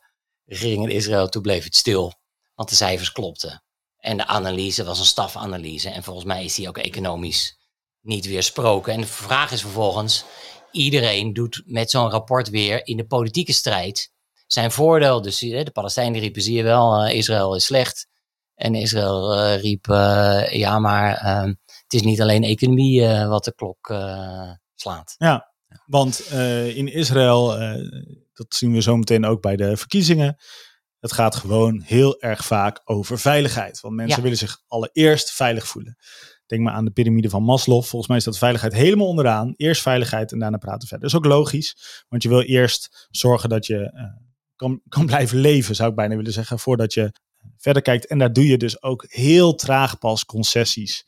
[0.48, 2.14] regering in Israël, toen bleef het stil.
[2.56, 3.64] Want de cijfers klopten.
[3.98, 5.90] En de analyse was een stafanalyse.
[5.90, 7.58] En volgens mij is die ook economisch
[8.02, 8.94] niet weersproken.
[8.94, 10.24] En de vraag is vervolgens,
[10.72, 14.12] iedereen doet met zo'n rapport weer in de politieke strijd
[14.48, 15.22] zijn voordeel.
[15.22, 18.08] Dus de Palestijnen riepen, zie je wel, uh, Israël is slecht.
[18.56, 19.86] En Israël uh, riep,
[20.52, 23.88] ja, maar ehm, het is niet alleen economie wat de klok
[24.76, 25.16] slaat.
[25.18, 25.54] Ja,
[25.86, 26.20] want
[26.74, 27.58] in Israël
[28.38, 30.38] dat zien we zo meteen ook bij de verkiezingen.
[31.00, 33.80] Het gaat gewoon heel erg vaak over veiligheid.
[33.80, 34.22] Want mensen Ja.
[34.24, 35.98] willen zich allereerst veilig voelen.
[36.46, 37.84] Denk maar aan de piramide van Maslow.
[37.84, 39.54] Volgens mij is dat veiligheid helemaal onderaan.
[39.56, 41.10] Eerst veiligheid en daarna praten verder.
[41.10, 42.04] Dat is ook logisch.
[42.08, 44.04] Want je wil eerst zorgen dat je eh,
[44.56, 47.12] kan, kan blijven leven, zou ik bijna willen zeggen, voordat je
[47.58, 48.08] verder kijkt.
[48.08, 51.06] En daar doe je dus ook heel traag pas concessies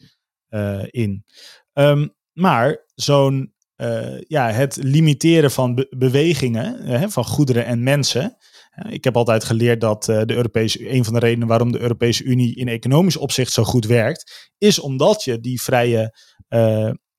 [0.48, 1.26] eh, in.
[1.74, 8.38] Ehm, maar zo'n eh, ja, het limiteren van be- bewegingen eh, van goederen en mensen.
[8.70, 12.24] Eh, ik heb altijd geleerd dat de Europese, een van de redenen waarom de Europese
[12.24, 16.14] Unie in economisch opzicht zo goed werkt, is omdat je die vrije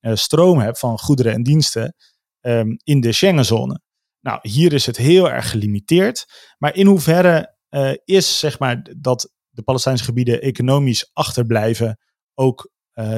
[0.00, 1.94] stroom hebt van goederen en diensten
[2.40, 3.80] ehm, in de Schengenzone.
[4.20, 6.26] Nou, hier is het heel erg gelimiteerd.
[6.58, 7.56] Maar in hoeverre
[8.04, 11.98] is zeg maar dat de Palestijnse gebieden economisch achterblijven
[12.34, 12.70] ook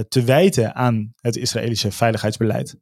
[0.09, 2.77] te wijten aan het Israëlische veiligheidsbeleid?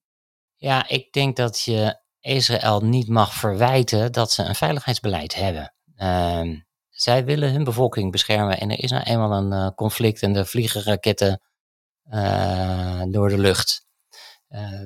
[0.61, 5.75] Ja, ik denk dat je Israël niet mag verwijten dat ze een veiligheidsbeleid hebben.
[5.97, 10.37] Ehm, zij willen hun bevolking beschermen en er is nou eenmaal een eh, conflict en
[10.37, 11.43] er vliegen raketten
[12.03, 13.87] eh, door de lucht.
[14.49, 14.83] Eh,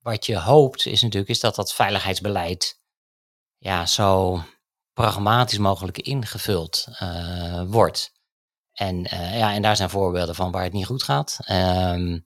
[0.00, 2.80] wat je hoopt is natuurlijk is dat dat veiligheidsbeleid
[3.58, 4.42] ja, zo
[4.92, 8.12] pragmatisch mogelijk ingevuld eh, wordt.
[8.72, 11.38] En, ja, en daar zijn voorbeelden van waar het niet goed gaat.
[11.44, 12.18] Ehm, eh,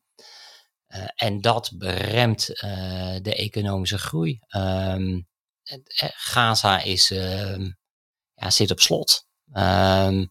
[1.15, 4.39] en dat beremt eh, de economische groei.
[4.49, 5.21] Ehm,
[5.63, 5.79] eh,
[6.15, 7.71] Gaza is, ehm,
[8.35, 9.27] ja, zit op slot.
[9.53, 10.25] Ehm,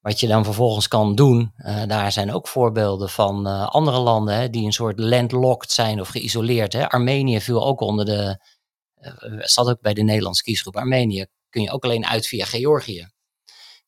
[0.00, 4.34] wat je dan vervolgens kan doen, eh, daar zijn ook voorbeelden van eh, andere landen
[4.34, 6.72] hè, die een soort landlocked zijn of geïsoleerd.
[6.72, 6.88] Hè.
[6.88, 8.44] Armenië viel ook onder de,
[8.94, 10.76] eh, zat ook bij de Nederlandse kiesgroep.
[10.76, 13.08] Armenië kun je ook alleen uit via Georgië.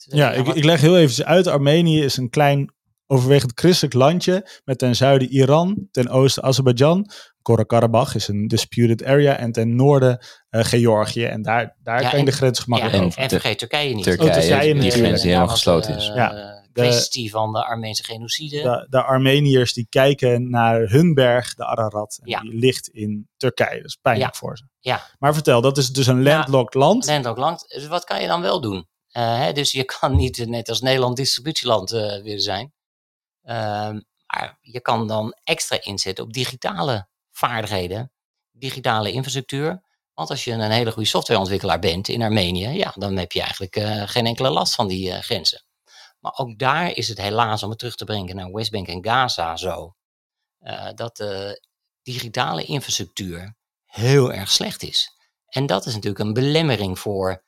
[0.05, 1.47] Dus, Ja, ik, wat- ik leg heel even uit.
[1.47, 2.75] Armenië is een klein,
[3.13, 4.61] overwegend christelijk landje.
[4.65, 7.11] Met ten zuiden Iran, ten oosten Azerbeidzjan.
[7.43, 9.37] Kora-Karabach is een disputed area.
[9.37, 11.25] En ten noorden eh, Georgië.
[11.25, 13.19] En daar, daar Ja, kan je de grens ja, gemakkelijk en, over.
[13.23, 14.05] en vergeet Turkije niet.
[14.05, 16.09] Turkije, Oh, Turkije die grens die Ja, helemaal gesloten is.
[16.09, 18.63] eh, Ja, de- kwestie van de Armeense genocide.
[18.63, 22.19] De, de Armeniërs die kijken naar hun berg, de Ararat.
[22.23, 22.41] En Ja.
[22.41, 23.77] Die ligt in Turkije.
[23.77, 24.39] Dat is pijnlijk Ja.
[24.39, 24.65] voor ze.
[24.81, 25.03] Ja.
[25.19, 26.37] Maar vertel, dat is dus een Ja.
[26.37, 27.07] landlocked land.
[27.07, 27.59] Land ook lang.
[27.69, 28.87] Dus wat kan je dan wel doen?
[29.09, 32.72] Eh, hè, dus je kan niet eh, net als Nederland distributieland eh willen zijn.
[33.43, 38.13] Ehm, maar je kan dan extra inzetten op digitale vaardigheden,
[38.51, 39.83] digitale infrastructuur.
[40.15, 43.77] Want als je een hele goede softwareontwikkelaar bent in Armenië, ja, dan heb je eigenlijk
[43.77, 45.65] eh, geen enkele last van die eh, grenzen.
[46.21, 49.57] Maar ook daar is het helaas, om het terug te brengen naar Westbank en Gaza
[49.57, 49.95] zo,
[50.59, 51.65] eh, dat de
[52.03, 55.17] digitale infrastructuur heel erg slecht is.
[55.47, 57.45] En dat is natuurlijk een belemmering voor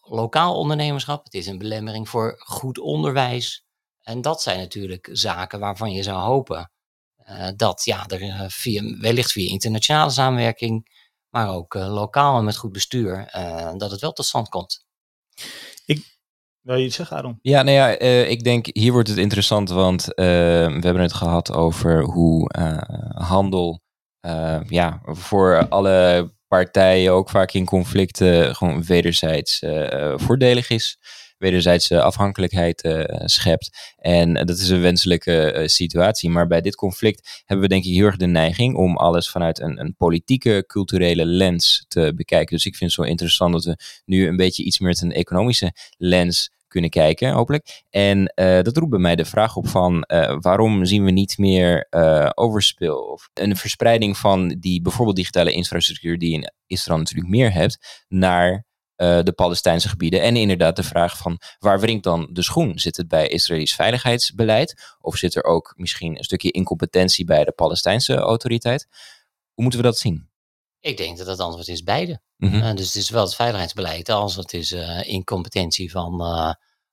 [0.00, 1.24] lokaal ondernemerschap.
[1.24, 3.64] Het is een belemmering voor goed onderwijs.
[4.02, 6.70] En dat zijn natuurlijk zaken waarvan je zou hopen
[7.16, 10.88] eh, dat ja, er eh, via, wellicht via internationale samenwerking,
[11.28, 14.84] maar ook eh, lokaal en met goed bestuur, eh, dat het wel tot stand komt.
[16.62, 17.38] Wil je iets zeggen, Aaron?
[17.42, 20.24] Ja, nou ja, eh, ik denk hier wordt het interessant, want eh,
[20.66, 22.78] we hebben het gehad over hoe eh,
[23.14, 23.82] handel
[24.20, 30.98] eh, ja, voor alle partijen, ook vaak in conflicten, gewoon wederzijds eh, voordelig is.
[31.42, 33.94] Wederzijdse afhankelijkheid schept.
[33.96, 36.30] En dat is een wenselijke situatie.
[36.30, 39.60] Maar bij dit conflict hebben we denk ik heel erg de neiging om alles vanuit
[39.60, 42.56] een, een politieke, culturele lens te bekijken.
[42.56, 45.12] Dus ik vind het zo interessant dat we nu een beetje iets meer met een
[45.12, 47.82] economische lens kunnen kijken, hopelijk.
[47.90, 50.04] En dat roept bij mij de vraag op van
[50.40, 56.18] waarom zien we niet meer uh, overspel of een verspreiding van die bijvoorbeeld digitale infrastructuur
[56.18, 58.64] die in Israël natuurlijk meer hebt, naar
[59.02, 60.22] de Palestijnse gebieden.
[60.22, 62.78] En inderdaad de vraag van waar wringt dan de schoen?
[62.78, 64.96] Zit het bij Israëlisch veiligheidsbeleid?
[65.00, 68.86] Of zit er ook misschien een stukje incompetentie bij de Palestijnse autoriteit?
[69.52, 70.30] Hoe moeten we dat zien?
[70.80, 72.20] Ik denk dat het antwoord is beide.
[72.36, 72.62] Mm -hmm.
[72.62, 76.20] uh, dus het is wel het veiligheidsbeleid als het is uh, incompetentie van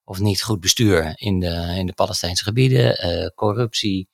[0.04, 4.10] of niet goed bestuur in de, in de Palestijnse gebieden, corruptie.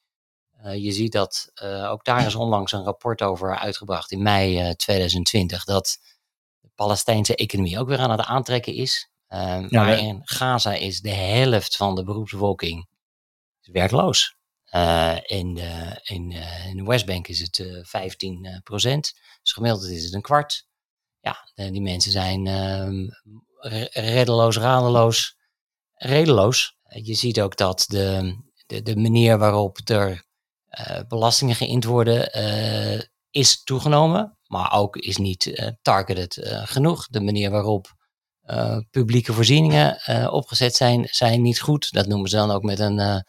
[0.78, 1.52] je ziet dat
[1.90, 5.98] ook daar is onlangs een rapport over uitgebracht in mei 2020 dat
[6.76, 9.10] Palestijnse economie ook weer aan het aantrekken is.
[9.28, 12.88] Ja, maar in Gaza is de helft van de beroepsbevolking
[13.62, 14.36] werkloos.
[14.76, 19.14] Uh, in, de, in, uh, in de Westbank is het uh, 15 procent.
[19.42, 20.68] Dus gemiddeld is het een kwart.
[21.20, 23.08] Ja, die mensen zijn ehm,
[23.92, 25.38] reddeloos, radeloos,
[25.94, 26.78] redeloos.
[26.88, 30.26] Je ziet ook dat de, de, de manier waarop er
[31.08, 32.32] belastingen geïnd worden
[33.32, 34.35] is toegenomen.
[34.48, 37.08] Maar ook is niet targeted genoeg.
[37.08, 37.94] De manier waarop
[38.92, 40.00] publieke voorzieningen
[40.32, 41.92] opgezet zijn, zijn niet goed.
[41.92, 43.24] Dat noemen ze dan ook met een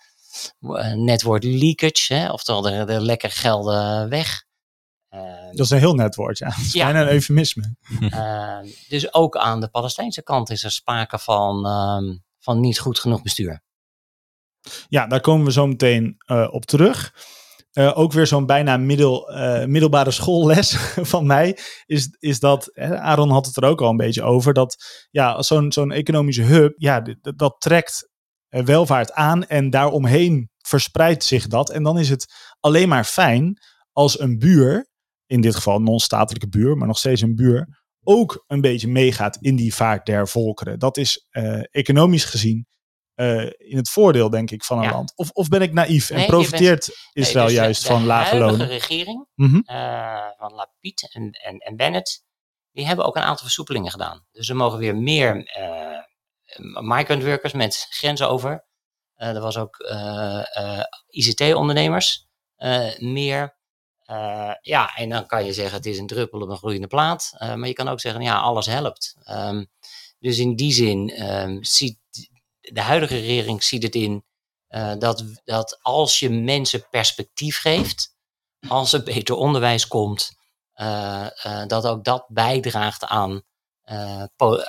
[1.04, 4.44] net woord leakage, hè, oftewel er, er lekker gelden weg.
[5.10, 6.48] Uh, dat is een heel net woord, ja.
[6.48, 6.84] Dat is ja.
[6.84, 7.76] bijna een eufemisme.
[8.00, 12.98] Uh, dus ook aan de Palestijnse kant is er sprake van, uh, van niet goed
[12.98, 13.62] genoeg bestuur.
[14.88, 17.14] Ja, daar komen we zo meteen uh, op terug.
[17.78, 19.30] Uh, ook weer zo'n bijna middel,
[19.66, 20.76] middelbare schoolles
[21.12, 24.76] van mij is, is dat, Aaron had het er ook al een beetje over, dat
[25.10, 28.08] ja, zo'n zo'n economische hub, ja, dat trekt
[28.48, 31.70] eh, welvaart aan en daaromheen verspreidt zich dat.
[31.70, 33.58] En dan is het alleen maar fijn
[33.92, 34.88] als een buur,
[35.26, 39.36] in dit geval een non-statelijke buur, maar nog steeds een buur, ook een beetje meegaat
[39.40, 40.78] in die vaart der volkeren.
[40.78, 41.26] Dat is
[41.70, 42.66] economisch gezien
[43.16, 44.90] uh, in het voordeel, denk ik, van een ja.
[44.90, 45.12] land.
[45.16, 48.04] Of, of ben ik naïef en nee, profiteert bent, Israël nee, dus juist de, van
[48.04, 48.58] lage lonen?
[48.58, 49.62] De regering mm -hmm.
[49.76, 52.24] uh, van Lapid en, en, en Bennett,
[52.72, 54.26] die hebben ook een aantal versoepelingen gedaan.
[54.32, 55.34] Dus ze mogen weer meer
[56.80, 58.64] migrant workers met grenzen over.
[59.16, 62.26] Uh, er was ook uh, uh, ICT-ondernemers
[62.98, 63.56] meer.
[64.60, 67.34] ja, en dan kan je zeggen het is een druppel op een groeiende plaat.
[67.38, 69.16] maar je kan ook zeggen, ja, alles helpt.
[69.30, 69.70] Um,
[70.18, 71.98] dus in die zin um, ziet
[72.72, 74.24] de huidige regering ziet het in
[74.98, 78.14] dat, dat als je mensen perspectief geeft,
[78.68, 80.36] als er beter onderwijs komt,
[81.66, 83.42] dat ook dat bijdraagt aan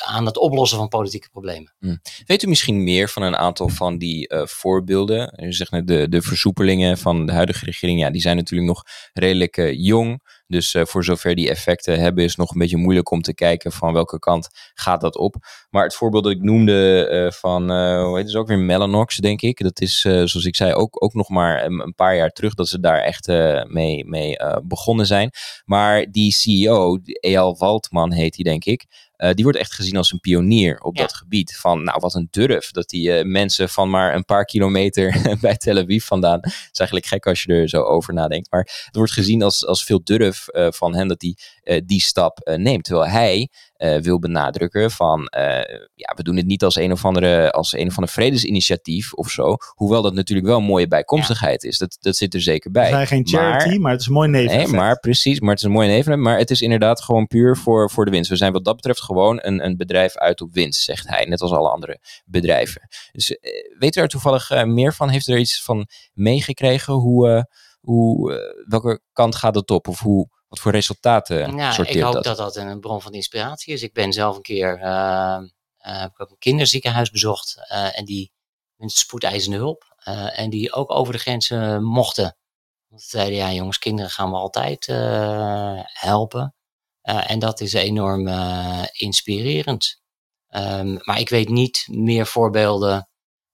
[0.06, 1.76] aan het oplossen van politieke problemen.
[1.80, 1.96] Hm.
[2.26, 5.44] Weet u misschien meer van een aantal van die voorbeelden?
[5.46, 8.84] U zegt net de, de versoepelingen van de huidige regering, ja, die zijn natuurlijk nog
[9.14, 10.22] redelijk jong.
[10.48, 13.72] Dus voor zover die effecten hebben, is het nog een beetje moeilijk om te kijken
[13.72, 15.36] van welke kant gaat dat op.
[15.70, 19.60] Maar het voorbeeld dat ik noemde van, hoe heet het ook weer, Mellanox, denk ik.
[19.60, 22.80] Dat is, zoals ik zei, ook, ook nog maar een, paar jaar terug dat ze
[22.80, 23.28] daar echt
[23.68, 25.32] mee, mee begonnen zijn.
[25.66, 28.86] Maar die CEO, Eyal Waldman heet hij, denk ik.
[29.18, 31.02] Uh, die wordt echt gezien als een pionier op ja.
[31.02, 31.58] dat gebied.
[31.58, 32.72] Van, nou, wat een durf.
[32.72, 36.40] Dat die uh, mensen van maar een paar kilometer bij Tel Aviv vandaan.
[36.42, 38.52] Het is eigenlijk gek als je er zo over nadenkt.
[38.52, 41.38] Maar het wordt gezien als, als veel durf uh, van hen dat die
[41.86, 42.84] die stap neemt.
[42.84, 45.28] Terwijl hij wil benadrukken van,
[45.96, 49.30] ja, we doen het niet als een of andere, als een of andere vredesinitiatief of
[49.30, 49.56] zo.
[49.76, 51.70] Hoewel dat natuurlijk wel een mooie bijkomstigheid ja.
[51.70, 51.78] is.
[51.78, 52.84] Dat, dat zit er zeker bij.
[52.84, 54.72] We zijn geen charity, maar, maar het is een mooi neveneffect.
[54.72, 55.40] Nee, maar precies.
[55.40, 56.28] Maar het is een mooi neveneffect.
[56.28, 58.30] Maar het is inderdaad gewoon puur voor, voor de winst.
[58.30, 61.26] We zijn wat dat betreft gewoon een, een bedrijf uit op winst, zegt hij.
[61.26, 62.88] Net als alle andere bedrijven.
[63.12, 63.38] Dus uh,
[63.80, 65.10] weet u er toevallig meer van?
[65.10, 66.94] Heeft u er iets van meegekregen?
[66.94, 67.48] Hoe,
[67.80, 68.34] hoe,
[68.68, 69.88] welke kant gaat het op?
[69.88, 72.24] Of hoe, wat voor resultaten ja, sorteert Ik hoop dat?
[72.24, 73.82] dat dat een bron van inspiratie is.
[73.82, 74.80] Ik ben zelf een keer
[75.78, 77.58] heb ik ook een kinderziekenhuis bezocht.
[77.70, 78.32] en die
[78.76, 79.96] met spoedeisende hulp.
[80.34, 82.38] en die ook over de grenzen mochten.
[82.88, 84.86] Want ze zeiden, ja jongens, kinderen gaan we altijd
[85.94, 86.56] helpen.
[87.08, 90.02] Uh, en dat is enorm uh, inspirerend.
[90.50, 93.10] Um, maar ik weet niet meer voorbeelden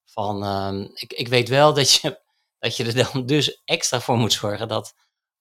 [0.05, 0.43] van.
[0.43, 2.21] Um, ik, ik weet wel dat je,
[2.59, 4.93] dat je er dan dus extra voor moet zorgen dat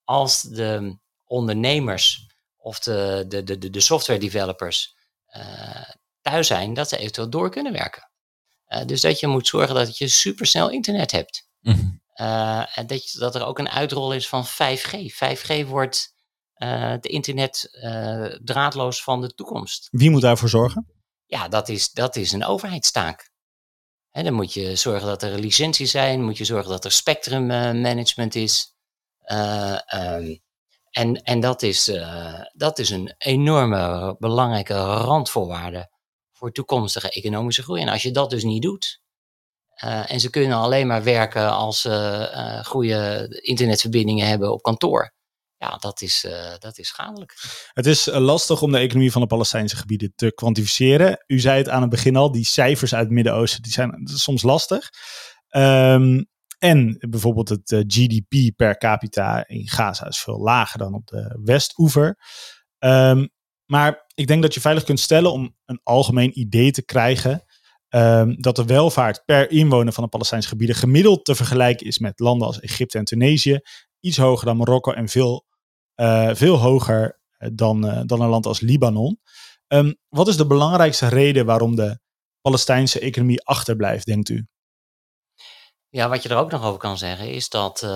[0.03, 0.99] als de
[1.33, 4.95] ondernemers of de, de, de, de software developers
[5.37, 5.89] uh,
[6.21, 8.11] thuis zijn, dat ze eventueel door kunnen werken.
[8.85, 11.47] dus dat je moet zorgen dat je supersnel internet hebt.
[11.59, 12.01] Mm -hmm.
[12.73, 14.91] en dat, je, dat er ook een uitrol is van 5G.
[15.13, 16.13] 5G wordt
[16.99, 17.69] de internet
[18.43, 19.87] draadloos van de toekomst.
[19.91, 20.87] Wie moet daarvoor zorgen?
[21.25, 23.31] Ja, dat is, dat is een overheidstaak.
[24.09, 28.35] Hè, dan moet je zorgen dat er licenties zijn, moet je zorgen dat er spectrummanagement
[28.35, 28.75] is.
[29.25, 30.42] Uh, um,
[30.93, 35.89] en en dat, is, uh, dat is een enorme belangrijke randvoorwaarde
[36.31, 37.81] voor toekomstige economische groei.
[37.81, 39.01] En als je dat dus niet doet,
[39.83, 45.13] uh, en ze kunnen alleen maar werken als ze goede internetverbindingen hebben op kantoor.
[45.57, 46.27] Ja, dat is,
[46.59, 47.35] dat is schadelijk.
[47.73, 51.23] Het is lastig om de economie van de Palestijnse gebieden te kwantificeren.
[51.27, 54.89] U zei het aan het begin al, die cijfers uit het Midden-Oosten zijn soms lastig.
[55.49, 56.31] Um,
[56.63, 62.17] en bijvoorbeeld het GDP per capita in Gaza is veel lager dan op de Westoever.
[62.79, 63.29] Um,
[63.65, 67.43] maar ik denk dat je veilig kunt stellen om een algemeen idee te krijgen
[67.89, 72.19] um, dat de welvaart per inwoner van de Palestijnse gebieden gemiddeld te vergelijken is met
[72.19, 73.59] landen als Egypte en Tunesië.
[73.99, 75.45] Iets hoger dan Marokko en veel,
[75.95, 77.19] uh, veel hoger
[77.53, 79.19] dan, uh, dan een land als Libanon.
[79.67, 81.99] Um, wat is de belangrijkste reden waarom de
[82.41, 84.47] Palestijnse economie achterblijft, denkt u?
[85.93, 87.89] Ja, wat je er ook nog over kan zeggen is dat uh,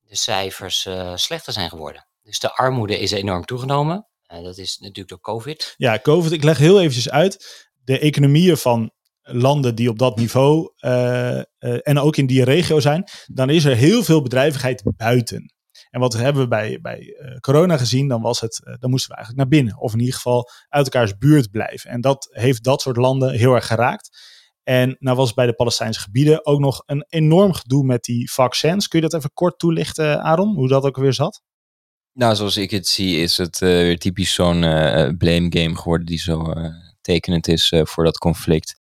[0.00, 2.06] de cijfers uh, slechter zijn geworden.
[2.22, 4.08] Dus de armoede is enorm toegenomen.
[4.32, 5.74] Uh, dat is natuurlijk door COVID.
[5.76, 7.66] Ja, COVID, ik leg heel eventjes uit.
[7.84, 11.38] De economieën van landen die op dat niveau uh,
[11.88, 15.54] en ook in die regio zijn, dan is er heel veel bedrijvigheid buiten.
[15.90, 19.36] En wat hebben we bij, bij corona gezien, dan, was het, dan moesten we eigenlijk
[19.36, 19.80] naar binnen.
[19.80, 21.90] Of in ieder geval uit elkaars buurt blijven.
[21.90, 24.10] En dat heeft dat soort landen heel erg geraakt.
[24.62, 28.88] En nou was bij de Palestijnse gebieden ook nog een enorm gedoe met die vaccins.
[28.88, 31.42] Kun je dat even kort toelichten, Aaron, hoe dat ook weer zat?
[32.12, 34.60] Nou, zoals ik het zie, is het weer typisch zo'n
[35.18, 36.52] blame game geworden die zo
[37.00, 38.80] tekenend is voor dat conflict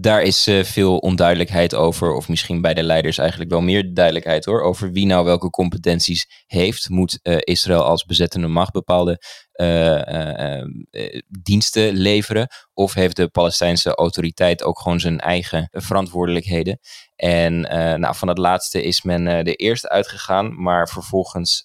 [0.00, 4.62] daar is veel onduidelijkheid over, of misschien bij de leiders eigenlijk wel meer duidelijkheid hoor,
[4.62, 6.88] over wie nou welke competenties heeft.
[6.88, 9.20] Moet Israël als bezettende macht bepaalde
[11.42, 12.48] diensten leveren?
[12.74, 16.78] Of heeft de Palestijnse autoriteit ook gewoon zijn eigen verantwoordelijkheden?
[17.16, 17.60] En
[18.00, 21.64] nou, van het laatste is men de eerste uitgegaan, maar vervolgens,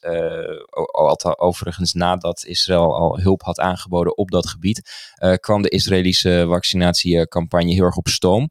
[1.37, 4.91] overigens nadat Israël al hulp had aangeboden op dat gebied,
[5.39, 8.49] kwam de Israëlische vaccinatiecampagne heel erg op stoom.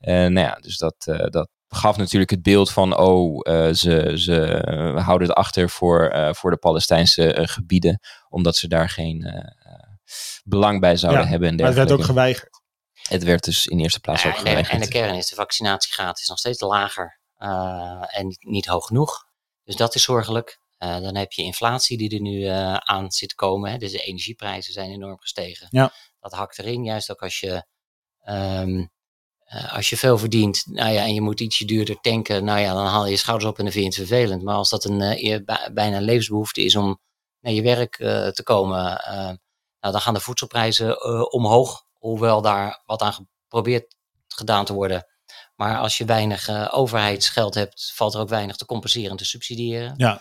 [0.00, 0.94] nou ja, dus dat,
[1.30, 4.62] dat gaf natuurlijk het beeld van, oh, uh, ze, ze
[5.04, 9.50] houden het achter voor, uh, voor de Palestijnse uh, gebieden, omdat ze daar geen
[10.44, 11.48] belang bij zouden ja, hebben.
[11.48, 12.60] En maar het werd ook geweigerd.
[13.02, 14.68] Het werd dus in eerste plaats ja, ook geweigerd.
[14.68, 17.20] En de kern is, de vaccinatiegraad is nog steeds lager
[18.06, 19.24] en niet, niet, hoog genoeg.
[19.64, 20.58] Dus dat is zorgelijk.
[20.78, 22.44] dan heb je inflatie die er nu
[22.78, 23.70] aan zit te komen.
[23.70, 23.76] Hè.
[23.76, 25.66] Dus de energieprijzen zijn enorm gestegen.
[25.70, 25.92] Ja.
[26.20, 27.66] Dat hakt erin, juist ook als je
[28.28, 28.90] um,
[29.54, 32.74] uh, als je veel verdient nou ja, en je moet ietsje duurder tanken, nou ja,
[32.74, 34.42] dan haal je je schouders op en dan vind je het vervelend.
[34.42, 35.38] Maar als dat een, uh,
[35.72, 37.00] bijna een levensbehoefte is om
[37.40, 38.80] naar je werk uh, te komen,
[39.80, 41.84] nou, dan gaan de voedselprijzen omhoog.
[41.92, 45.06] Hoewel daar wat aan geprobeerd gedaan te worden.
[45.54, 49.94] Maar als je weinig overheidsgeld hebt, valt er ook weinig te compenseren en te subsidiëren.
[49.96, 50.20] Ja.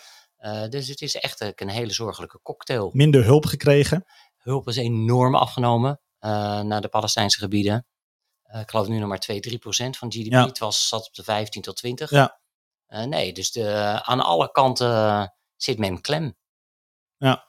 [0.70, 2.89] dus het is echt een hele zorgelijke cocktail.
[2.94, 4.06] Minder hulp gekregen?
[4.38, 7.86] Hulp is enorm afgenomen naar de Palestijnse gebieden.
[8.54, 10.32] Uh, ik geloof nu nog maar 2, 3 procent van GDP.
[10.32, 10.46] Ja.
[10.46, 12.10] Het was, zat op de 15 tot 20.
[12.10, 12.40] Ja.
[12.88, 16.38] Uh, nee, dus de, aan alle kanten zit men klem.
[17.18, 17.46] Ja.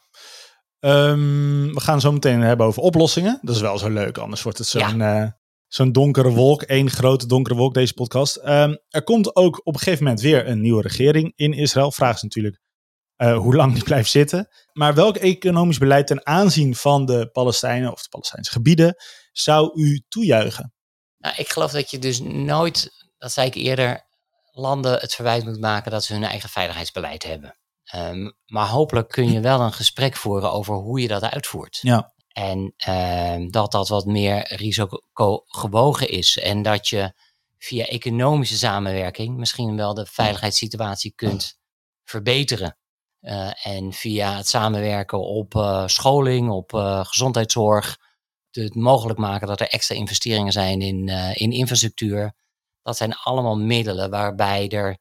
[0.80, 3.38] Um, we gaan zo meteen hebben over oplossingen.
[3.42, 5.38] Dat is wel zo leuk, anders wordt het zo'n ja.
[5.66, 6.62] zo'n donkere wolk.
[6.62, 8.36] één grote donkere wolk, deze podcast.
[8.36, 11.92] Um, er komt ook op een gegeven moment weer een nieuwe regering in Israël.
[11.92, 12.60] Vraag is natuurlijk
[13.16, 14.48] hoe lang die blijft zitten.
[14.72, 18.94] Maar welk economisch beleid ten aanzien van de Palestijnen of de Palestijnse gebieden
[19.32, 20.71] zou u toejuichen?
[21.22, 24.04] Nou, ik geloof dat je dus nooit, dat zei ik eerder,
[24.52, 27.56] landen het verwijt moet maken dat ze hun eigen veiligheidsbeleid hebben.
[27.94, 31.78] Um, maar hopelijk kun je wel een gesprek voeren over hoe je dat uitvoert.
[31.82, 32.12] Ja.
[32.28, 36.38] En um, dat dat wat meer risicogewogen is.
[36.38, 37.12] En dat je
[37.58, 41.58] via economische samenwerking misschien wel de veiligheidssituatie kunt
[42.04, 42.76] verbeteren.
[43.20, 47.98] Uh, en via het samenwerken op uh, scholing, op uh, gezondheidszorg,
[48.54, 52.32] het mogelijk maken dat er extra investeringen zijn in, uh, in infrastructuur.
[52.82, 54.98] Dat zijn allemaal middelen waarbij er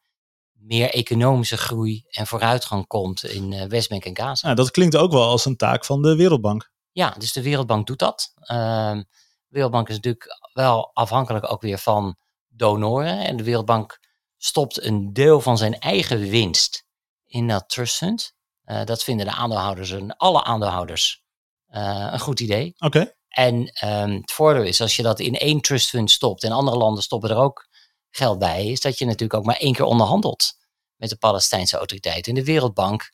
[0.52, 4.50] meer economische groei en vooruitgang komt in uh, Westbank en Gaza.
[4.50, 6.72] Ja, dat klinkt ook wel als een taak van de Wereldbank.
[6.92, 8.34] Ja, dus de Wereldbank doet dat.
[8.36, 8.48] Uh,
[8.92, 9.06] de
[9.48, 13.26] Wereldbank is natuurlijk wel afhankelijk ook weer van donoren.
[13.26, 14.00] En de Wereldbank
[14.38, 16.86] stopt een deel van zijn eigen winst
[17.26, 18.34] in dat trust fund.
[18.66, 21.24] Uh, dat vinden de aandeelhouders en alle aandeelhouders
[21.68, 22.74] een goed idee.
[22.78, 22.86] Oké.
[22.86, 23.16] Okay.
[23.32, 23.56] En
[23.86, 27.04] um, het voordeel is, als je dat in één trust fund stopt en andere landen
[27.04, 27.68] stoppen er ook
[28.10, 30.54] geld bij, is dat je natuurlijk ook maar één keer onderhandelt
[30.96, 32.28] met de Palestijnse autoriteit.
[32.28, 33.12] En de Wereldbank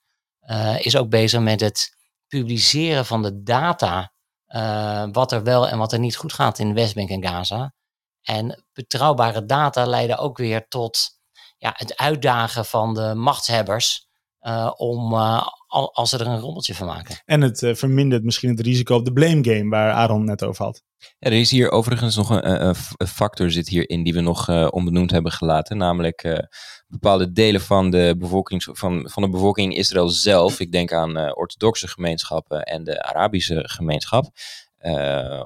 [0.49, 1.97] uh, is ook bezig met het
[2.27, 4.13] publiceren van de data,
[4.47, 7.73] uh, wat er wel en wat er niet goed gaat in Westbank en Gaza.
[8.21, 11.09] En betrouwbare data leiden ook weer tot
[11.57, 14.06] ja, het uitdagen van de machtshebbers
[14.41, 15.47] uh, om uh,
[15.91, 17.21] als ze er een rommeltje van maken.
[17.25, 20.65] En het uh, vermindert misschien het risico op de blame game waar Aaron net over
[20.65, 20.83] had.
[20.97, 22.75] Ja, er is hier overigens nog een, een,
[23.07, 25.77] factor zit hierin die we nog onbenoemd hebben gelaten.
[25.77, 26.49] Namelijk
[26.87, 30.59] bepaalde delen van de, bevolking, van, van de bevolking in Israël zelf.
[30.59, 34.25] Ik denk aan orthodoxe gemeenschappen en de Arabische gemeenschap.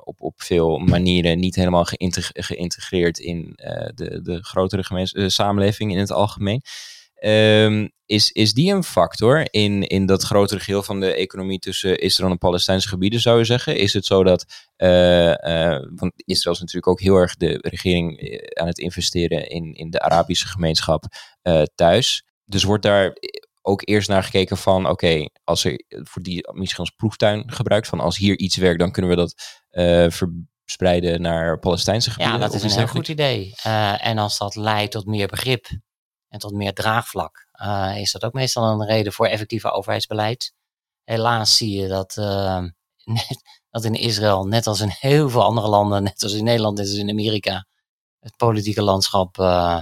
[0.03, 1.85] op, op veel manieren niet helemaal
[2.33, 3.53] geïntegreerd in
[3.95, 6.61] de, de grotere samenleving in het algemeen.
[7.25, 11.99] Um, is, is die een factor in, in dat grotere geheel van de economie tussen
[11.99, 13.77] Israël en Palestijnse gebieden, zou je zeggen?
[13.77, 14.45] Is het zo dat,
[14.77, 19.49] uh, uh, want Israël is natuurlijk ook heel erg de regering eh, aan het investeren
[19.49, 21.03] in, in de Arabische gemeenschap
[21.43, 22.23] uh, thuis.
[22.45, 23.17] Dus wordt daar
[23.61, 27.99] ook eerst naar gekeken van, oké, als er voor die misschien als proeftuin gebruikt, van
[27.99, 29.59] als hier iets werkt, dan kunnen we dat
[30.13, 32.35] verspreiden naar Palestijnse gebieden?
[32.35, 33.53] Ja, dat is een heel goed idee.
[33.97, 35.67] en als dat leidt tot meer begrip
[36.31, 40.53] en tot meer draagvlak, uh, is dat ook meestal een reden voor effectieve overheidsbeleid.
[41.03, 42.63] Helaas zie je dat, uh,
[43.69, 46.87] dat in Israël, net als in heel veel andere landen, net als in Nederland, net
[46.87, 47.65] als in Amerika,
[48.19, 49.81] het politieke landschap uh,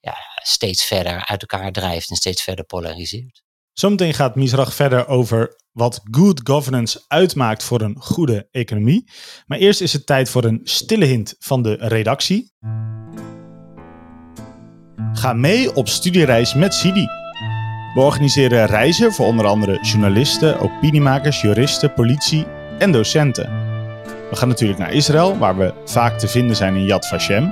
[0.00, 3.42] ja, steeds verder uit elkaar drijft en steeds verder polariseert.
[3.72, 9.10] Zometeen gaat Misrach verder over wat good governance uitmaakt voor een goede economie.
[9.46, 12.52] Maar eerst is het tijd voor een stille hint van de redactie.
[15.14, 17.08] Ga mee op studiereis met Sidi.
[17.94, 22.46] We organiseren reizen voor onder andere journalisten, opiniemakers, juristen, politie
[22.78, 23.50] en docenten.
[24.30, 27.48] We gaan natuurlijk naar Israël, waar we vaak te vinden zijn in Yad Vashem.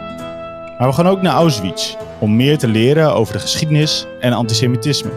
[0.78, 5.10] Maar we gaan ook naar Auschwitz om meer te leren over de geschiedenis en antisemitisme.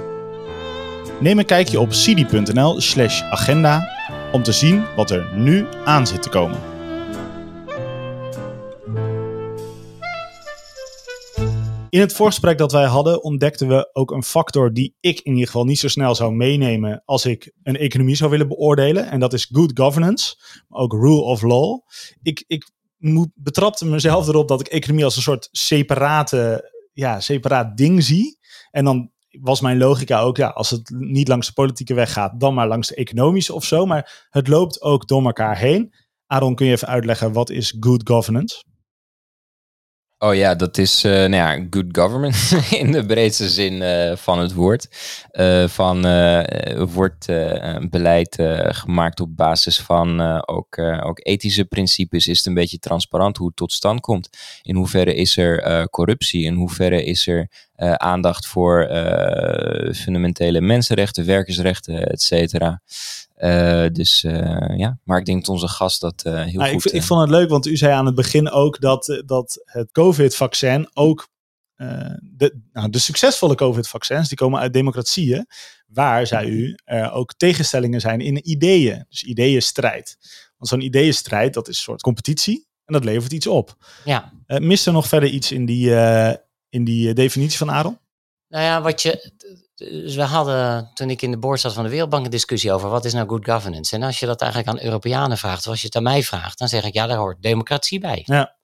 [1.20, 3.90] Neem een kijkje op sidi.nl/slash agenda
[4.32, 6.75] om te zien wat er nu aan zit te komen.
[11.96, 15.46] In het voorgesprek dat wij hadden ontdekten we ook een factor die ik in ieder
[15.46, 19.10] geval niet zo snel zou meenemen als ik een economie zou willen beoordelen.
[19.10, 20.36] En dat is good governance,
[20.68, 21.80] maar ook rule of law.
[22.22, 22.72] Ik, ik
[23.34, 28.40] betrapte mezelf erop dat ik economie als een soort separate, ja, separaat ding zie.
[28.72, 32.40] En dan was mijn logica ook, ja, als het niet langs de politieke weg gaat,
[32.40, 33.86] dan maar langs de economische of zo.
[33.86, 35.94] Maar het loopt ook door elkaar heen.
[36.28, 38.64] Aaron, kun je even uitleggen wat is good governance?
[40.26, 42.52] Oh ja, dat is uh, nou ja, good government
[42.82, 44.88] in de breedste zin uh, van het woord.
[45.32, 46.02] Uh, van
[46.88, 47.26] wordt
[47.90, 48.36] beleid
[48.68, 52.28] gemaakt op basis van ook, ook ethische principes?
[52.28, 54.30] Is het een beetje transparant hoe het tot stand komt?
[54.62, 56.44] In hoeverre is er corruptie?
[56.44, 57.50] In hoeverre is er
[57.98, 58.88] aandacht voor
[59.94, 62.82] fundamentele mensenrechten, werkersrechten, et cetera?
[63.38, 66.86] Uh, dus uh, ja, maar ik denk dat onze gast dat uh, heel nou, goed...
[66.86, 69.92] Ik, ik, vond het leuk, want u zei aan het begin ook dat, dat het
[69.92, 71.28] COVID-vaccin ook...
[72.22, 75.48] de, nou, de succesvolle COVID-vaccins, die komen uit democratieën,
[75.88, 79.06] waar, zei u, er ook tegenstellingen zijn in ideeën.
[79.10, 80.18] Dus ideeënstrijd.
[80.58, 83.76] Want zo'n ideeënstrijd, dat is een soort competitie en dat levert iets op.
[84.06, 84.32] Ja.
[84.48, 85.92] mist er nog verder iets in die,
[86.70, 88.00] in die definitie van Aaron?
[88.48, 89.32] Nou ja, wat je
[89.76, 92.90] dus we hadden toen ik in de boord zat van de Wereldbank een discussie over
[92.90, 93.96] wat is nou good governance.
[93.96, 96.68] En als je dat eigenlijk aan Europeanen vraagt, zoals je het aan mij vraagt, dan
[96.68, 98.22] zeg ik ja, daar hoort democratie bij.
[98.26, 98.56] Ja.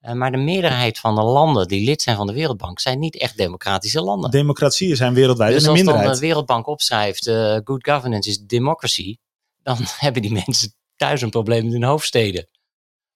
[0.00, 3.16] Uh, maar de meerderheid van de landen die lid zijn van de Wereldbank zijn niet
[3.16, 4.30] echt democratische landen.
[4.30, 6.06] Democratieën zijn wereldwijd dus een minderheid.
[6.06, 9.16] als dan de Wereldbank opschrijft uh, good governance is democracy,
[9.62, 12.48] dan hebben die mensen thuis een probleem in hun hoofdsteden.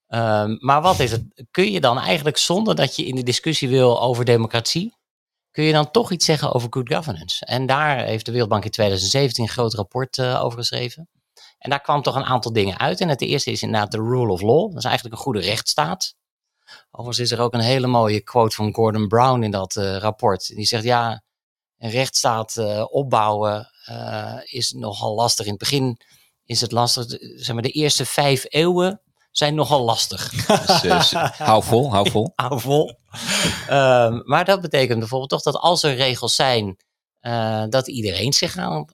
[0.09, 1.47] Um, maar wat is het?
[1.51, 4.98] Kun je dan eigenlijk zonder dat je in de discussie wil over democratie,
[5.59, 7.45] kun je dan toch iets zeggen over good governance?
[7.45, 11.09] En daar heeft de Wereldbank in 2017 een groot rapport uh, over geschreven.
[11.59, 13.01] En daar kwam toch een aantal dingen uit.
[13.01, 14.69] En het eerste is inderdaad de rule of law.
[14.69, 16.15] Dat is eigenlijk een goede rechtsstaat.
[16.91, 20.47] Overigens is er ook een hele mooie quote van Gordon Brown in dat uh, rapport.
[20.47, 21.23] Die zegt, ja,
[21.79, 23.71] een rechtsstaat uh, opbouwen
[24.45, 25.45] is nogal lastig.
[25.45, 26.01] In het begin
[26.45, 27.05] is het lastig.
[27.37, 29.03] Zeg maar, de eerste vijf eeuwen
[29.39, 30.31] zijn nogal lastig.
[30.31, 31.13] Dus, dus,
[31.51, 32.33] hou vol, hou vol.
[32.37, 32.99] hou vol.
[33.71, 36.77] um, maar dat betekent bijvoorbeeld toch dat als er regels zijn,
[37.21, 38.85] uh, dat iedereen zich aan,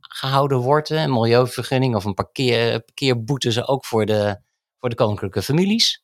[0.00, 0.90] gehouden wordt.
[0.90, 4.40] Een milieuvergunning of een parkeer, parkeerboete ze ook voor de,
[4.78, 6.02] voor de koninklijke families.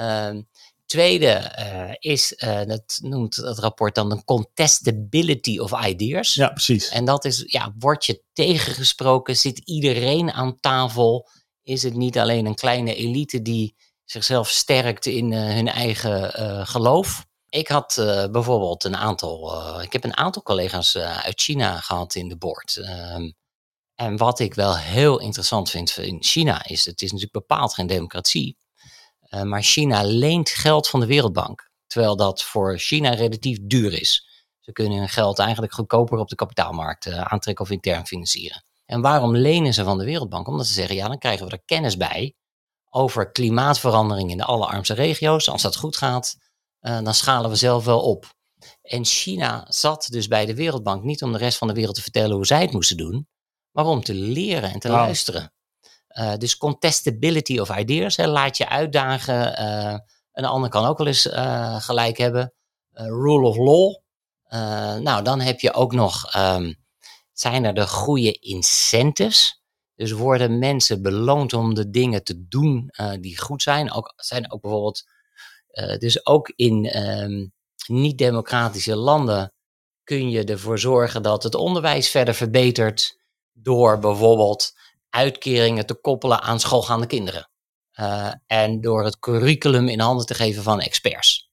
[0.00, 0.48] Um,
[0.86, 6.34] tweede uh, is, uh, dat noemt het rapport dan de contestability of ideas.
[6.34, 6.88] Ja, precies.
[6.88, 11.28] En dat is, ja, word je tegengesproken, zit iedereen aan tafel
[11.62, 16.66] is het niet alleen een kleine elite die zichzelf sterkt in uh, hun eigen uh,
[16.66, 17.26] geloof.
[17.48, 22.28] Ik had uh, bijvoorbeeld een aantal, ik heb een aantal collega's uit China gehad in
[22.28, 22.76] de board.
[22.76, 23.34] Um,
[23.94, 27.86] en wat ik wel heel interessant vind in China is, het is natuurlijk bepaald geen
[27.86, 28.56] democratie.
[29.42, 31.70] Maar China leent geld van de Wereldbank.
[31.86, 34.26] Terwijl dat voor China relatief duur is.
[34.60, 38.64] Ze kunnen hun geld eigenlijk goedkoper op de kapitaalmarkt aantrekken of intern financieren.
[38.92, 40.48] En waarom lenen ze van de Wereldbank?
[40.48, 42.34] Omdat ze zeggen, ja, dan krijgen we er kennis bij
[42.90, 45.48] over klimaatverandering in de allerarmste regio's.
[45.48, 46.36] Als dat goed gaat,
[46.80, 48.34] uh, dan schalen we zelf wel op.
[48.82, 52.02] En China zat dus bij de Wereldbank niet om de rest van de wereld te
[52.02, 53.28] vertellen hoe zij het moesten doen,
[53.70, 54.96] maar om te leren en te wow.
[54.96, 55.52] luisteren.
[56.18, 59.62] Uh, dus contestability of ideas, hè, laat je uitdagen.
[59.62, 59.98] Uh,
[60.32, 61.28] een ander kan ook wel eens
[61.84, 62.54] gelijk hebben.
[62.92, 63.96] rule of law.
[65.02, 66.81] nou, dan heb je ook nog, um,
[67.42, 69.60] zijn er de goede incentives?
[69.94, 72.90] Dus worden mensen beloond om de dingen te doen
[73.20, 73.92] die goed zijn?
[73.92, 75.04] Ook, zijn ook bijvoorbeeld,
[75.98, 77.52] dus ook in um,
[77.86, 79.52] niet-democratische landen
[80.04, 83.18] kun je ervoor zorgen dat het onderwijs verder verbetert
[83.52, 84.72] door bijvoorbeeld
[85.08, 87.50] uitkeringen te koppelen aan schoolgaande kinderen.
[88.00, 91.50] Uh, en door het curriculum in handen te geven van experts.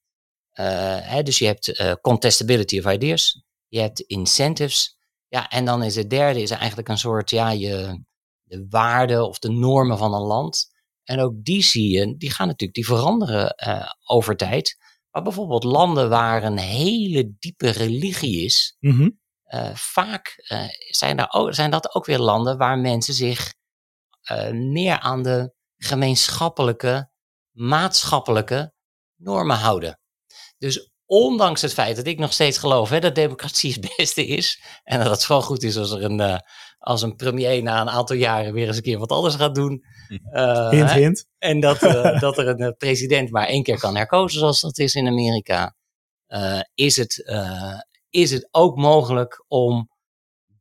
[0.51, 4.98] Hè, dus je hebt contestability of ideas, je hebt incentives.
[5.29, 8.03] Ja, en dan is het derde is eigenlijk een soort, ja, je,
[8.43, 10.67] de waarden of de normen van een land.
[11.03, 13.55] En ook die zie je, die gaan natuurlijk, die veranderen
[14.05, 14.77] over tijd.
[15.11, 19.19] Maar bijvoorbeeld landen waar een hele diepe religie is, mm -hmm.
[19.47, 23.53] uh, vaak uh, zijn, daar ook, zijn dat ook weer landen waar mensen zich
[24.51, 27.09] meer aan de gemeenschappelijke,
[27.51, 28.73] maatschappelijke
[29.15, 29.99] normen houden.
[30.57, 34.61] Dus ondanks het feit dat ik nog steeds geloof hè, dat democratie het beste is,
[34.83, 36.41] en dat het vooral goed is als er een,
[36.77, 39.83] als een premier na een aantal jaren weer eens een keer wat anders gaat doen.
[40.33, 41.25] Uh, hint, hint.
[41.37, 44.95] En dat, uh, dat er een president maar één keer kan herkozen, zoals dat is
[44.95, 45.75] in Amerika.
[46.27, 47.31] Uh, is, het,
[48.09, 49.89] is het ook mogelijk om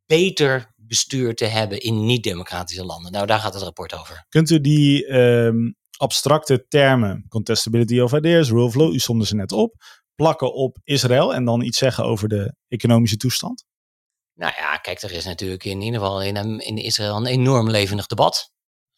[0.07, 3.13] beter bestuur te hebben in niet-democratische landen?
[3.13, 4.27] Nou, daar gaat het rapport over.
[4.29, 9.35] Kunt u die um, abstracte termen, contestability of ideas, rule of law, u somde ze
[9.35, 9.75] net op,
[10.19, 13.65] plakken op Israël en dan iets zeggen over de economische toestand?
[14.35, 18.07] Nou ja, kijk, er is natuurlijk in ieder geval in, in Israël een enorm levendig
[18.07, 18.51] debat.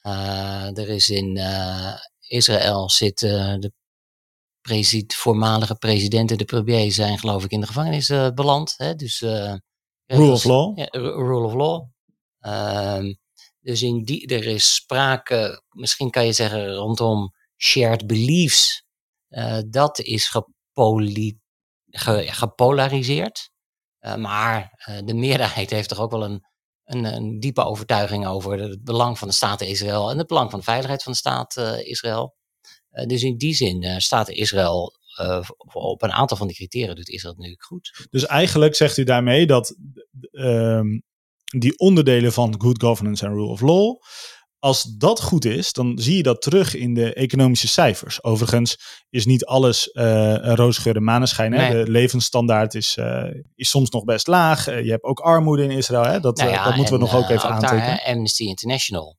[0.02, 3.72] Uh, er is in uh, Israël zit uh, de
[4.60, 8.74] president, voormalige presidenten, de premier, zijn geloof ik in de gevangenis beland.
[8.76, 8.94] Hè?
[8.94, 9.20] Dus,
[10.06, 10.78] rule of law.
[10.78, 11.88] Ja, rule of law.
[12.40, 13.14] Ehm,
[13.60, 18.84] dus in die, er is sprake, misschien kan je zeggen, rondom shared beliefs.
[19.66, 20.28] dat is
[22.30, 23.50] gepolariseerd.
[24.00, 26.44] Uh, maar uh, de meerderheid heeft toch ook wel een,
[26.84, 30.58] een, een, diepe overtuiging over het belang van de staat Israël en het belang van
[30.58, 32.36] de veiligheid van de staat uh, Israël.
[33.06, 34.98] dus in die zin staat Israël
[35.72, 38.06] op een aantal van die criteria doet Israël het natuurlijk goed.
[38.10, 39.76] Dus eigenlijk zegt u daarmee dat
[40.30, 41.02] um,
[41.58, 44.00] die onderdelen van good governance en rule of law
[44.60, 48.22] als dat goed is, dan zie je dat terug in de economische cijfers.
[48.22, 48.78] Overigens
[49.10, 51.50] is niet alles uh, een roosgeur en maneschijn.
[51.50, 51.70] Nee.
[51.70, 54.68] De levensstandaard is, uh, is soms nog best laag.
[54.68, 56.04] Uh, je hebt ook armoede in Israël.
[56.04, 56.20] Hè?
[56.20, 57.86] Dat, nou ja, dat moeten en, we nog ook even ook aantekenen.
[57.86, 59.18] Daar, Amnesty International.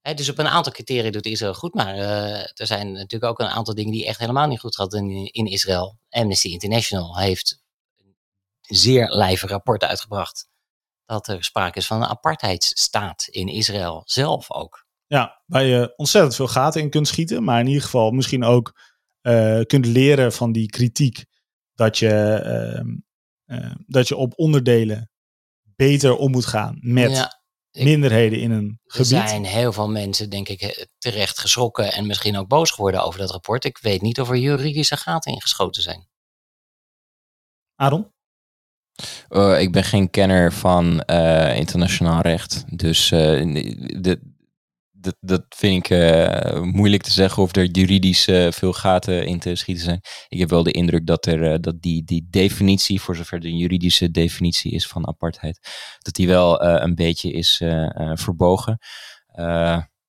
[0.00, 1.74] Hè, dus op een aantal criteria doet Israël goed.
[1.74, 5.26] Maar er zijn natuurlijk ook een aantal dingen die echt helemaal niet goed gaan in,
[5.32, 5.98] in Israël.
[6.08, 7.62] Amnesty International heeft
[7.96, 10.49] een zeer lijve rapport uitgebracht
[11.10, 14.86] dat er sprake is van een apartheidsstaat in Israël zelf ook.
[15.06, 18.80] Ja, waar je ontzettend veel gaten in kunt schieten, maar in ieder geval misschien ook
[19.22, 21.24] uh, kunt leren van die kritiek
[21.74, 22.42] dat je,
[23.46, 25.10] uh, uh, dat je op onderdelen
[25.76, 29.12] beter om moet gaan met ja, ik, minderheden in een gebied.
[29.12, 33.20] Er zijn heel veel mensen, denk ik, terecht geschrokken en misschien ook boos geworden over
[33.20, 33.64] dat rapport.
[33.64, 36.08] Ik weet niet of er juridische gaten ingeschoten zijn.
[37.74, 38.12] Aaron?
[39.30, 42.64] Uh, ik ben geen kenner van uh, internationaal recht.
[42.76, 44.18] Dus uh,
[44.92, 45.96] dat, dat vind ik
[46.62, 50.00] moeilijk te zeggen of er juridisch veel gaten in te schieten zijn.
[50.28, 54.10] Ik heb wel de indruk dat, er, dat die, die definitie, voor zover de juridische
[54.10, 55.68] definitie is van apartheid,
[55.98, 57.62] dat die wel een beetje is
[58.14, 58.78] verbogen.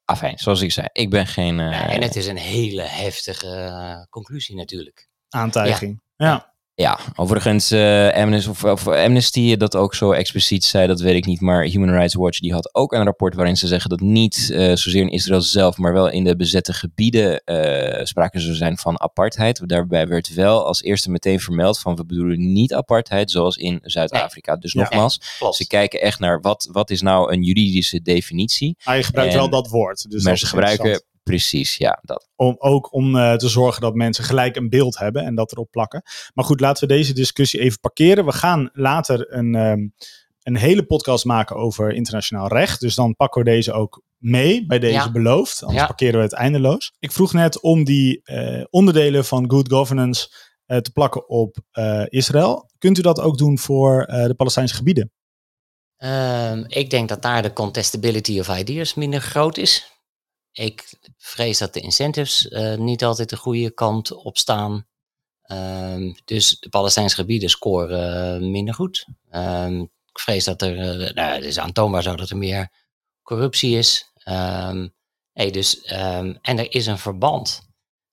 [0.06, 1.56] afijn, zoals ik zei, ik ben geen...
[1.56, 5.10] Ja, en het is een hele heftige conclusie natuurlijk.
[5.30, 6.26] Aantijging, ja.
[6.26, 6.51] ja.
[6.82, 11.26] Ja, overigens, uh, Amnesty, of, of, Amnesty dat ook zo expliciet zei, dat weet ik
[11.26, 11.42] niet.
[11.42, 14.76] Maar Human Rights Watch die had ook een rapport waarin ze zeggen dat niet uh,
[14.76, 19.02] zozeer in Israël zelf, maar wel in de bezette gebieden uh, sprake zou zijn van
[19.02, 19.70] apartheid.
[19.70, 24.56] Daarbij werd wel als eerste meteen vermeld van we bedoelen niet apartheid zoals in Zuid-Afrika.
[24.56, 28.78] Dus ja, nogmaals, nee, ze kijken echt naar wat, wat is nou een juridische definitie.
[28.84, 30.10] Maar je gebruikt en, wel dat woord.
[30.10, 32.00] Dus maar dat ze gebruiken Precies, ja.
[32.02, 32.30] Dat.
[32.36, 35.72] Om, ook om uh, te zorgen dat mensen gelijk een beeld hebben en dat erop
[35.72, 36.02] plakken.
[36.34, 38.26] Maar goed, laten we deze discussie even parkeren.
[38.26, 39.94] We gaan later een, um,
[40.44, 42.80] een hele podcast maken over internationaal recht.
[42.80, 45.12] Dus dan pakken we deze ook mee bij deze Ja.
[45.12, 45.62] beloofd.
[45.64, 45.88] Anders Ja.
[45.88, 46.94] parkeren we het eindeloos.
[47.00, 50.30] Ik vroeg net om die eh, onderdelen van good governance
[50.66, 52.70] eh, te plakken op eh, Israël.
[52.78, 55.12] Kunt u dat ook doen voor eh, de Palestijnse gebieden?
[55.98, 59.92] Ehm, ik denk dat daar de contestability of ideas minder groot is.
[60.52, 64.88] Ik vrees dat de incentives eh, niet altijd de goede kant op staan.
[65.42, 69.06] Ehm, dus de Palestijnse gebieden scoren eh, minder goed.
[69.30, 72.72] Ehm, ik vrees dat er, eh, nou, het is aantoonbaar zo dat er meer
[73.22, 74.12] corruptie is.
[74.14, 74.88] Ehm,
[75.34, 77.62] nee, dus, en er is een verband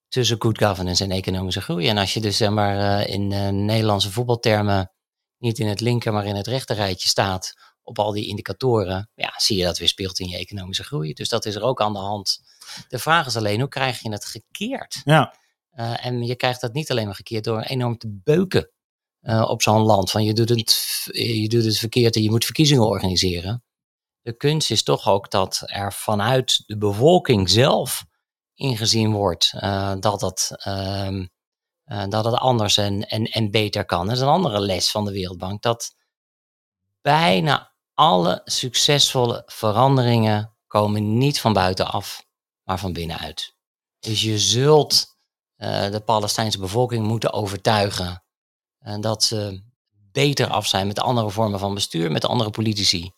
[0.08, 1.88] tussen good governance en economische groei.
[1.88, 3.28] En als je dus zeg maar, in
[3.64, 4.92] Nederlandse voetbaltermen
[5.38, 7.54] niet in het linker, maar in het rechterrijtje staat
[7.88, 11.12] op al die indicatoren, ja, zie je dat weer speelt in je economische groei.
[11.12, 12.40] Dus dat is er ook aan de hand.
[12.88, 15.00] De vraag is alleen, hoe krijg je het gekeerd?
[15.04, 15.34] Ja,
[15.70, 18.70] Eh, en je krijgt dat niet alleen maar gekeerd door enorm te beuken
[19.20, 20.10] eh, op zo'n land.
[20.10, 23.64] Van je doet, het, je doet het verkeerd en je moet verkiezingen organiseren.
[24.22, 28.04] De kunst is toch ook dat er vanuit de bevolking zelf
[28.54, 31.26] ingezien wordt eh, dat, het, ehm,
[31.84, 34.06] eh, dat het anders en, en, en beter kan.
[34.06, 35.62] Dat is een andere les van de Wereldbank.
[35.62, 35.96] Dat
[37.00, 37.67] bijna
[37.98, 42.24] alle succesvolle veranderingen komen niet van buitenaf,
[42.64, 43.54] maar van binnenuit.
[43.98, 45.16] Dus je zult
[45.56, 48.24] eh, de Palestijnse bevolking moeten overtuigen
[48.78, 49.62] eh, dat ze
[50.12, 53.10] beter af zijn met andere vormen van bestuur, met andere politici.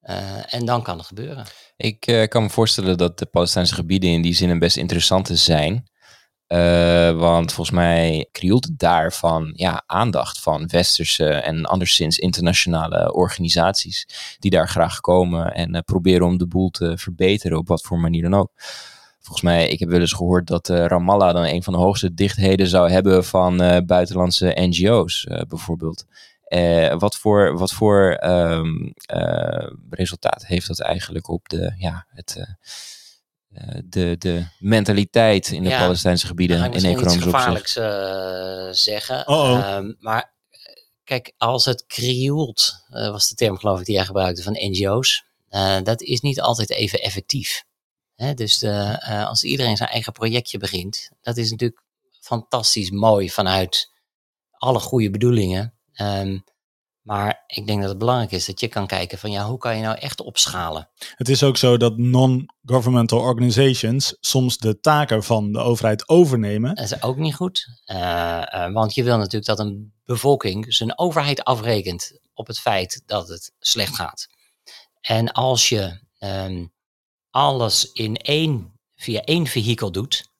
[0.00, 1.46] Eh, en dan kan het gebeuren.
[1.76, 5.90] Ik kan me voorstellen dat de Palestijnse gebieden in die zin een best interessante zijn.
[6.46, 13.12] Eh, want volgens mij krioelt het daar van ja, aandacht van westerse en anderszins internationale
[13.12, 14.06] organisaties.
[14.38, 17.98] Die daar graag komen en eh, proberen om de boel te verbeteren op wat voor
[17.98, 18.50] manier dan ook.
[19.20, 22.14] Volgens mij, ik heb wel eens gehoord dat eh, Ramallah dan een van de hoogste
[22.14, 26.06] dichtheden zou hebben van buitenlandse NGO's bijvoorbeeld.
[26.98, 32.56] Wat voor, wat voor ehm, eh, resultaat heeft dat eigenlijk op de, ja, het,
[33.84, 37.50] de, de mentaliteit in de Ja, Palestijnse gebieden Dan ga ik in misschien iets economisch
[37.50, 37.72] opzicht?
[37.72, 39.28] gevaarlijks eh, zeggen.
[39.28, 39.58] Oh-oh.
[39.58, 40.58] Ehm, maar eh,
[41.04, 45.24] kijk, als het krioelt, eh, was de term geloof ik die jij gebruikte van NGO's,
[45.48, 47.64] eh, dat is niet altijd even effectief.
[48.14, 51.82] Hè, dus de, eh, als iedereen zijn eigen projectje begint, dat is natuurlijk
[52.20, 53.92] fantastisch mooi vanuit
[54.50, 55.74] alle goede bedoelingen.
[55.92, 56.38] Ehm,
[57.04, 59.76] maar ik denk dat het belangrijk is dat je kan kijken van ja, hoe kan
[59.76, 60.88] je nou echt opschalen?
[61.16, 66.74] Het is ook zo dat non-governmental organizations soms de taken van de overheid overnemen.
[66.74, 67.80] Dat is ook niet goed.
[67.84, 73.02] Eh, eh, want je wil natuurlijk dat een bevolking zijn overheid afrekent op het feit
[73.06, 74.26] dat het slecht gaat.
[75.00, 76.66] En als je ehm,
[77.30, 80.30] alles in één, via één vehikel doet,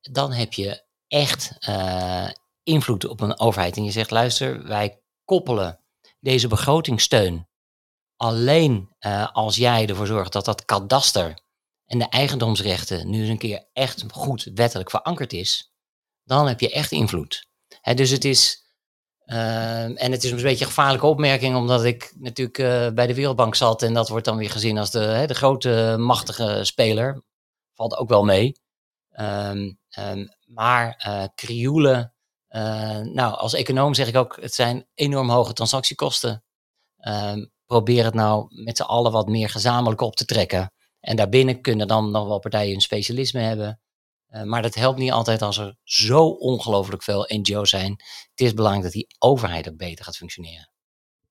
[0.00, 2.28] dan heb je echt eh,
[2.62, 3.76] invloed op een overheid.
[3.76, 5.80] En je zegt, luister, wij koppelen
[6.20, 7.48] deze begrotingssteun
[8.16, 11.38] alleen eh, als jij ervoor zorgt dat dat kadaster
[11.86, 15.72] en de eigendomsrechten nu eens een keer echt goed wettelijk verankerd is,
[16.24, 17.46] dan heb je echt invloed.
[17.94, 18.64] Dus het is,
[19.24, 23.14] ehm, en het is een beetje een gevaarlijke opmerking, omdat ik natuurlijk eh, bij de
[23.14, 27.22] Wereldbank zat en dat wordt dan weer gezien als de, de grote machtige speler.
[27.74, 28.60] Valt ook wel mee.
[29.10, 32.14] Ehm, ehm, maar eh krioelen,
[32.48, 36.44] eh, nou als econoom zeg ik ook, het zijn enorm hoge transactiekosten.
[36.96, 40.72] Ehm, probeer het nou met z'n allen wat meer gezamenlijk op te trekken.
[41.00, 43.80] En daarbinnen kunnen dan nog wel partijen een specialisme hebben.
[44.26, 47.90] Eh, maar dat helpt niet altijd als er zo ongelooflijk veel NGO's zijn.
[48.30, 50.70] Het is belangrijk dat die overheid ook beter gaat functioneren.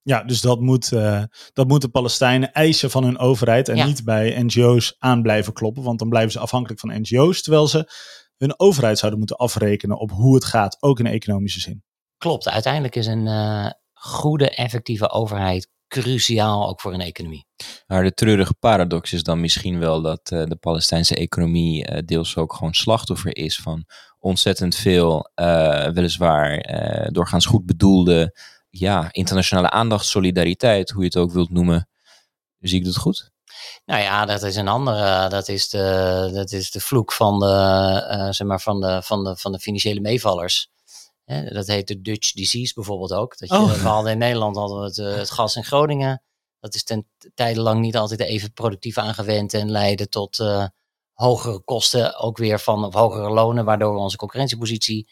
[0.01, 3.85] Ja, dus dat moet, eh, dat moeten Palestijnen eisen van hun overheid en Ja.
[3.85, 7.91] niet bij NGO's aan blijven kloppen, want dan blijven ze afhankelijk van NGO's, terwijl ze
[8.37, 11.83] hun overheid zouden moeten afrekenen op hoe het gaat, ook in economische zin.
[12.17, 17.45] Klopt, uiteindelijk is een eh, goede, effectieve overheid cruciaal ook voor een economie.
[17.87, 22.37] Maar de treurige paradox is dan misschien wel dat eh, de Palestijnse economie eh, deels
[22.37, 23.85] ook gewoon slachtoffer is van
[24.19, 31.17] ontzettend veel, eh, weliswaar eh, doorgaans goed bedoelde, ja, internationale aandacht, solidariteit, hoe je het
[31.17, 31.89] ook wilt noemen.
[32.59, 33.31] Zie ik dat goed?
[33.85, 35.29] Nou ja, dat is een andere.
[35.29, 37.45] Dat is de, dat is de vloek van de,
[38.09, 40.69] eh, zeg maar van de, van de, van de financiële meevallers.
[41.49, 43.37] Dat heet de Dutch disease bijvoorbeeld ook.
[43.37, 43.71] Dat je, Oh.
[43.71, 46.21] We hadden in Nederland hadden we het, eh, het gas in Groningen.
[46.59, 50.65] Dat is ten tijde lang niet altijd even productief aangewend en leidde tot eh,
[51.13, 55.09] hogere kosten ook weer van, of hogere lonen, waardoor we onze concurrentiepositie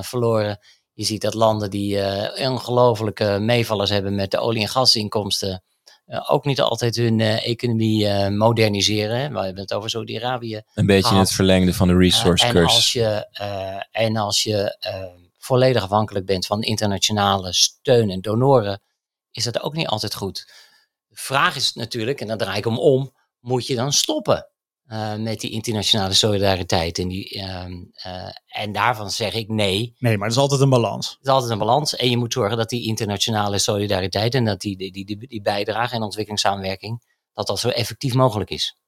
[0.00, 0.58] verloren.
[0.92, 1.98] Je ziet dat landen die
[2.48, 5.62] ongelofelijke meevallers hebben met de olie- en gasinkomsten,
[6.06, 9.18] ook niet altijd hun eh, economie eh, moderniseren.
[9.18, 9.28] hè.
[9.28, 10.62] We hebben het over Saudi-Arabië.
[10.74, 12.74] Een beetje in het verlengde van de resource Eh, en curse.
[12.76, 15.04] als je, eh, en als je eh,
[15.38, 18.80] volledig afhankelijk bent van internationale steun en donoren,
[19.30, 20.46] is dat ook niet altijd goed.
[21.08, 24.48] De vraag is natuurlijk, en dan draai ik hem om, moet je dan stoppen
[24.94, 26.98] uh, met die internationale solidariteit.
[26.98, 27.66] En, die, uh,
[28.06, 29.94] uh, en daarvan zeg ik nee.
[29.98, 31.08] Nee, maar het is altijd een balans.
[31.08, 31.96] Het is altijd een balans.
[31.96, 35.94] En je moet zorgen dat die internationale solidariteit en dat die, die, die, die, bijdrage
[35.94, 38.78] en ontwikkelingssamenwerking, dat dat zo effectief mogelijk is.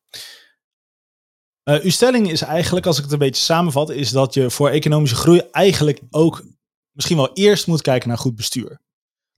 [1.65, 4.69] Uh, uw stelling is eigenlijk, als ik het een beetje samenvat, is dat je voor
[4.69, 6.45] economische groei eigenlijk ook
[6.93, 8.81] misschien wel eerst moet kijken naar goed bestuur.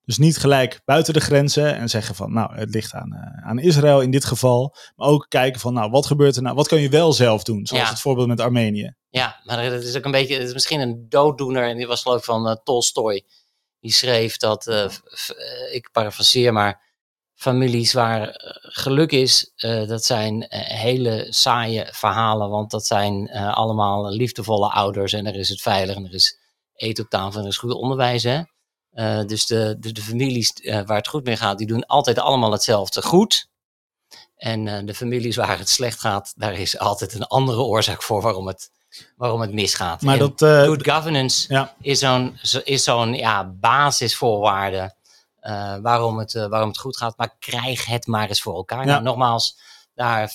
[0.08, 3.58] Dus niet gelijk buiten de grenzen en zeggen van, nou, het ligt aan, uh, aan
[3.58, 4.74] Israël in dit geval.
[4.96, 6.54] Maar ook kijken van, nou, wat gebeurt er nou?
[6.54, 7.66] Wat kan je wel zelf doen?
[7.66, 7.90] Zoals Ja.
[7.90, 8.94] het voorbeeld met Armenië.
[9.08, 11.68] Ja, maar het is ook een beetje, het is misschien een dooddoener.
[11.68, 13.24] En die was geloof ik van uh, Tolstoy.
[13.80, 16.82] Die schreef dat, uh, f- uh, ik parafraseer maar,
[17.34, 18.30] families waar
[18.60, 19.52] geluk is,
[19.86, 22.50] dat zijn hele saaie verhalen.
[22.50, 26.38] Want dat zijn allemaal liefdevolle ouders en er is het veilig en er is
[26.74, 28.22] eten op tafel en er is goed onderwijs.
[28.22, 28.40] Hè?
[28.98, 32.18] Uh, dus de, de, de families uh, waar het goed mee gaat, die doen altijd
[32.18, 33.48] allemaal hetzelfde goed.
[34.36, 38.22] En uh, de families waar het slecht gaat, daar is altijd een andere oorzaak voor
[38.22, 38.70] waarom het,
[39.16, 40.02] waarom het misgaat.
[40.02, 41.74] Maar En dat, good governance ja.
[41.80, 44.94] is zo'n is zo'n ja, basisvoorwaarde
[45.82, 47.16] waarom, het, waarom het goed gaat.
[47.16, 48.80] Maar krijg het maar eens voor elkaar.
[48.80, 48.84] Ja.
[48.84, 49.58] Nou, nogmaals,
[49.94, 50.32] daar,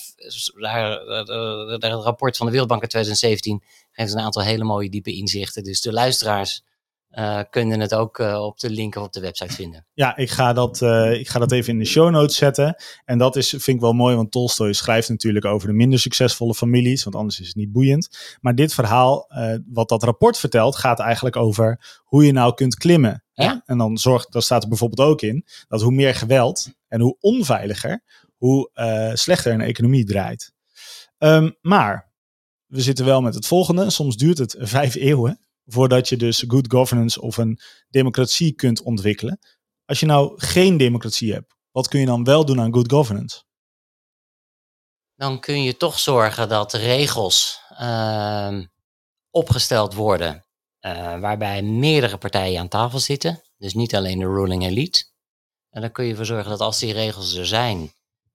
[0.54, 1.04] daar,
[1.78, 3.62] daar, het rapport van de Wereldbank uit 2017
[3.92, 5.64] geeft een aantal hele mooie diepe inzichten.
[5.64, 6.62] Dus de luisteraars
[7.18, 9.86] uh, kunnen het ook uh, op de link of op de website vinden.
[9.92, 12.82] Ja, ik ga, dat, uh, ik ga dat even in de show notes zetten.
[13.04, 16.54] En dat is, vind ik wel mooi, want Tolstoy schrijft natuurlijk over de minder succesvolle
[16.54, 18.36] families, want anders is het niet boeiend.
[18.40, 19.30] Maar dit verhaal,
[19.66, 23.24] wat dat rapport vertelt, gaat eigenlijk over hoe je nou kunt klimmen.
[23.32, 23.62] Ja.
[23.66, 27.16] En dan, zorgt, dan staat er bijvoorbeeld ook in dat hoe meer geweld en hoe
[27.20, 28.02] onveiliger,
[28.36, 28.70] hoe
[29.14, 30.52] slechter een economie draait.
[31.18, 32.12] Um, maar
[32.66, 33.90] we zitten wel met het volgende.
[33.90, 39.38] Soms duurt het vijf eeuwen voordat je dus good governance of een democratie kunt ontwikkelen.
[39.84, 43.42] Als je nou geen democratie hebt, wat kun je dan wel doen aan good governance?
[45.16, 48.58] Dan kun je toch zorgen dat regels uh,
[49.30, 50.44] opgesteld worden
[50.80, 53.42] uh, waarbij meerdere partijen aan tafel zitten.
[53.56, 55.04] Dus niet alleen de ruling elite.
[55.70, 57.92] En dan kun je ervoor zorgen dat als die regels er zijn,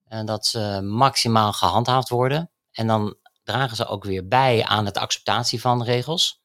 [0.07, 2.51] uh, dat ze maximaal gehandhaafd worden.
[2.71, 6.38] En dan dragen ze ook weer bij aan het acceptatie van regels.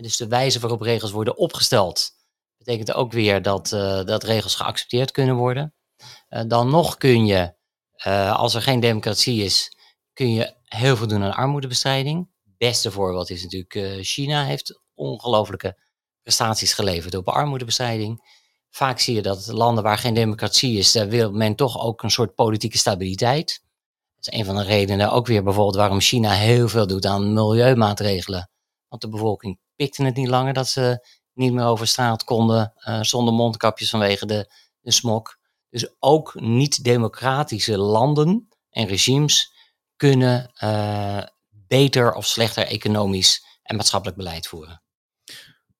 [0.00, 2.10] En dus de wijze waarop regels worden opgesteld,
[2.58, 5.74] betekent ook weer dat, uh, dat regels geaccepteerd kunnen worden.
[6.30, 7.54] Uh, dan nog kun je,
[8.06, 9.76] uh, als er geen democratie is,
[10.12, 12.28] kun je heel veel doen aan armoedebestrijding.
[12.44, 15.78] Het beste voorbeeld is natuurlijk China heeft ongelofelijke
[16.22, 18.38] prestaties geleverd op armoedebestrijding.
[18.70, 22.10] Vaak zie je dat landen waar geen democratie is, daar wil men toch ook een
[22.10, 23.62] soort politieke stabiliteit.
[24.14, 27.32] Dat is een van de redenen ook weer bijvoorbeeld waarom China heel veel doet aan
[27.32, 28.50] milieumaatregelen.
[28.90, 33.02] Want de bevolking pikte het niet langer dat ze niet meer over straat konden uh,
[33.02, 35.36] zonder mondkapjes vanwege de, de smog.
[35.68, 39.52] Dus ook niet-democratische landen en regimes
[39.96, 44.82] kunnen uh, beter of slechter economisch en maatschappelijk beleid voeren.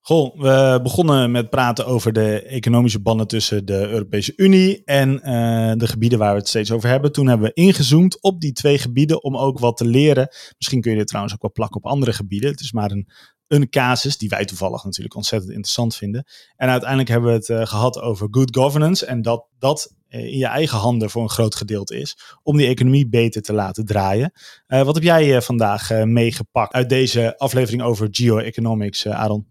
[0.03, 5.73] Goh, we begonnen met praten over de economische banden tussen de Europese Unie en uh,
[5.77, 7.11] de gebieden waar we het steeds over hebben.
[7.11, 10.27] Toen hebben we ingezoomd op die twee gebieden om ook wat te leren.
[10.57, 12.51] Misschien kun je dit trouwens ook wel plakken op andere gebieden.
[12.51, 13.09] Het is maar een,
[13.47, 16.25] een casus die wij toevallig natuurlijk ontzettend interessant vinden.
[16.55, 20.37] En uiteindelijk hebben we het uh, gehad over good governance en dat dat uh, in
[20.37, 24.31] je eigen handen voor een groot gedeelte is om die economie beter te laten draaien.
[24.67, 29.50] Wat heb jij vandaag meegepakt uit deze aflevering over geoeconomics, Aaron?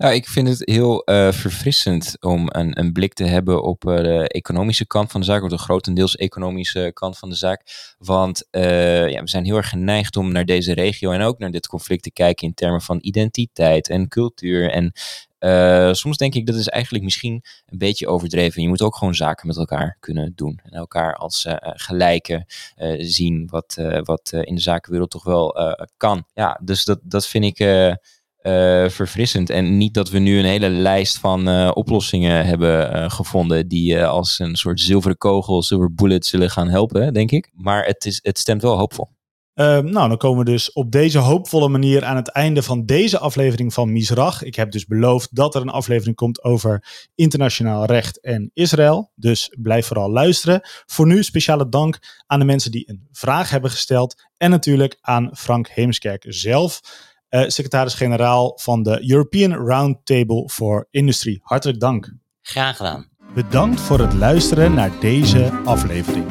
[0.00, 3.96] Nou, ik vind het heel uh, verfrissend om een, een, blik te hebben op uh,
[3.96, 7.62] de economische kant van de zaak, of de grotendeels economische kant van de zaak.
[7.98, 11.50] Want uh, ja, we zijn heel erg geneigd om naar deze regio en ook naar
[11.50, 14.70] dit conflict te kijken in termen van identiteit en cultuur.
[14.70, 14.92] En
[15.94, 18.62] soms denk ik dat is eigenlijk misschien een beetje overdreven.
[18.62, 22.44] Je moet ook gewoon zaken met elkaar kunnen doen en elkaar als gelijke
[22.98, 26.24] zien, wat, wat in de zakenwereld toch wel kan.
[26.34, 27.58] Ja, dus dat, dat vind ik.
[28.42, 29.50] Uh, verfrissend.
[29.50, 34.04] En niet dat we nu een hele lijst van uh, oplossingen hebben uh, gevonden die
[34.04, 37.50] als een soort zilveren kogel, silver bullet zullen gaan helpen, denk ik.
[37.54, 39.08] Maar het, is, het stemt wel hoopvol.
[39.54, 43.72] nou, dan komen we dus op deze hoopvolle manier aan het einde van deze aflevering
[43.72, 44.42] van Misrach.
[44.42, 46.84] Ik heb dus beloofd dat er een aflevering komt over
[47.14, 49.12] internationaal recht en Israël.
[49.14, 50.60] Dus blijf vooral luisteren.
[50.86, 54.22] Voor nu speciale dank aan de mensen die een vraag hebben gesteld.
[54.36, 56.80] En natuurlijk aan Frank Heemskerk zelf.
[57.30, 61.40] Uh, secretaris-generaal van de European Roundtable for Industry.
[61.42, 62.12] Hartelijk dank.
[62.42, 63.08] Graag gedaan.
[63.34, 66.26] Bedankt voor het luisteren naar deze aflevering.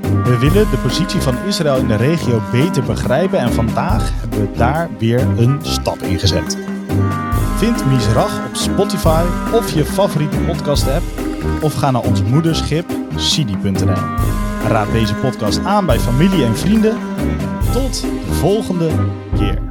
[0.00, 4.56] We willen de positie van Israël in de regio beter begrijpen en vandaag hebben we
[4.56, 6.58] daar weer een stap in gezet.
[7.56, 11.04] Vind Misrach op Spotify of je favoriete podcast-app
[11.62, 14.18] of ga naar ons moederschip sidi.nl.
[14.66, 16.98] Raad deze podcast aan bij familie en vrienden
[17.72, 18.90] Tot de volgende
[19.36, 19.69] keer.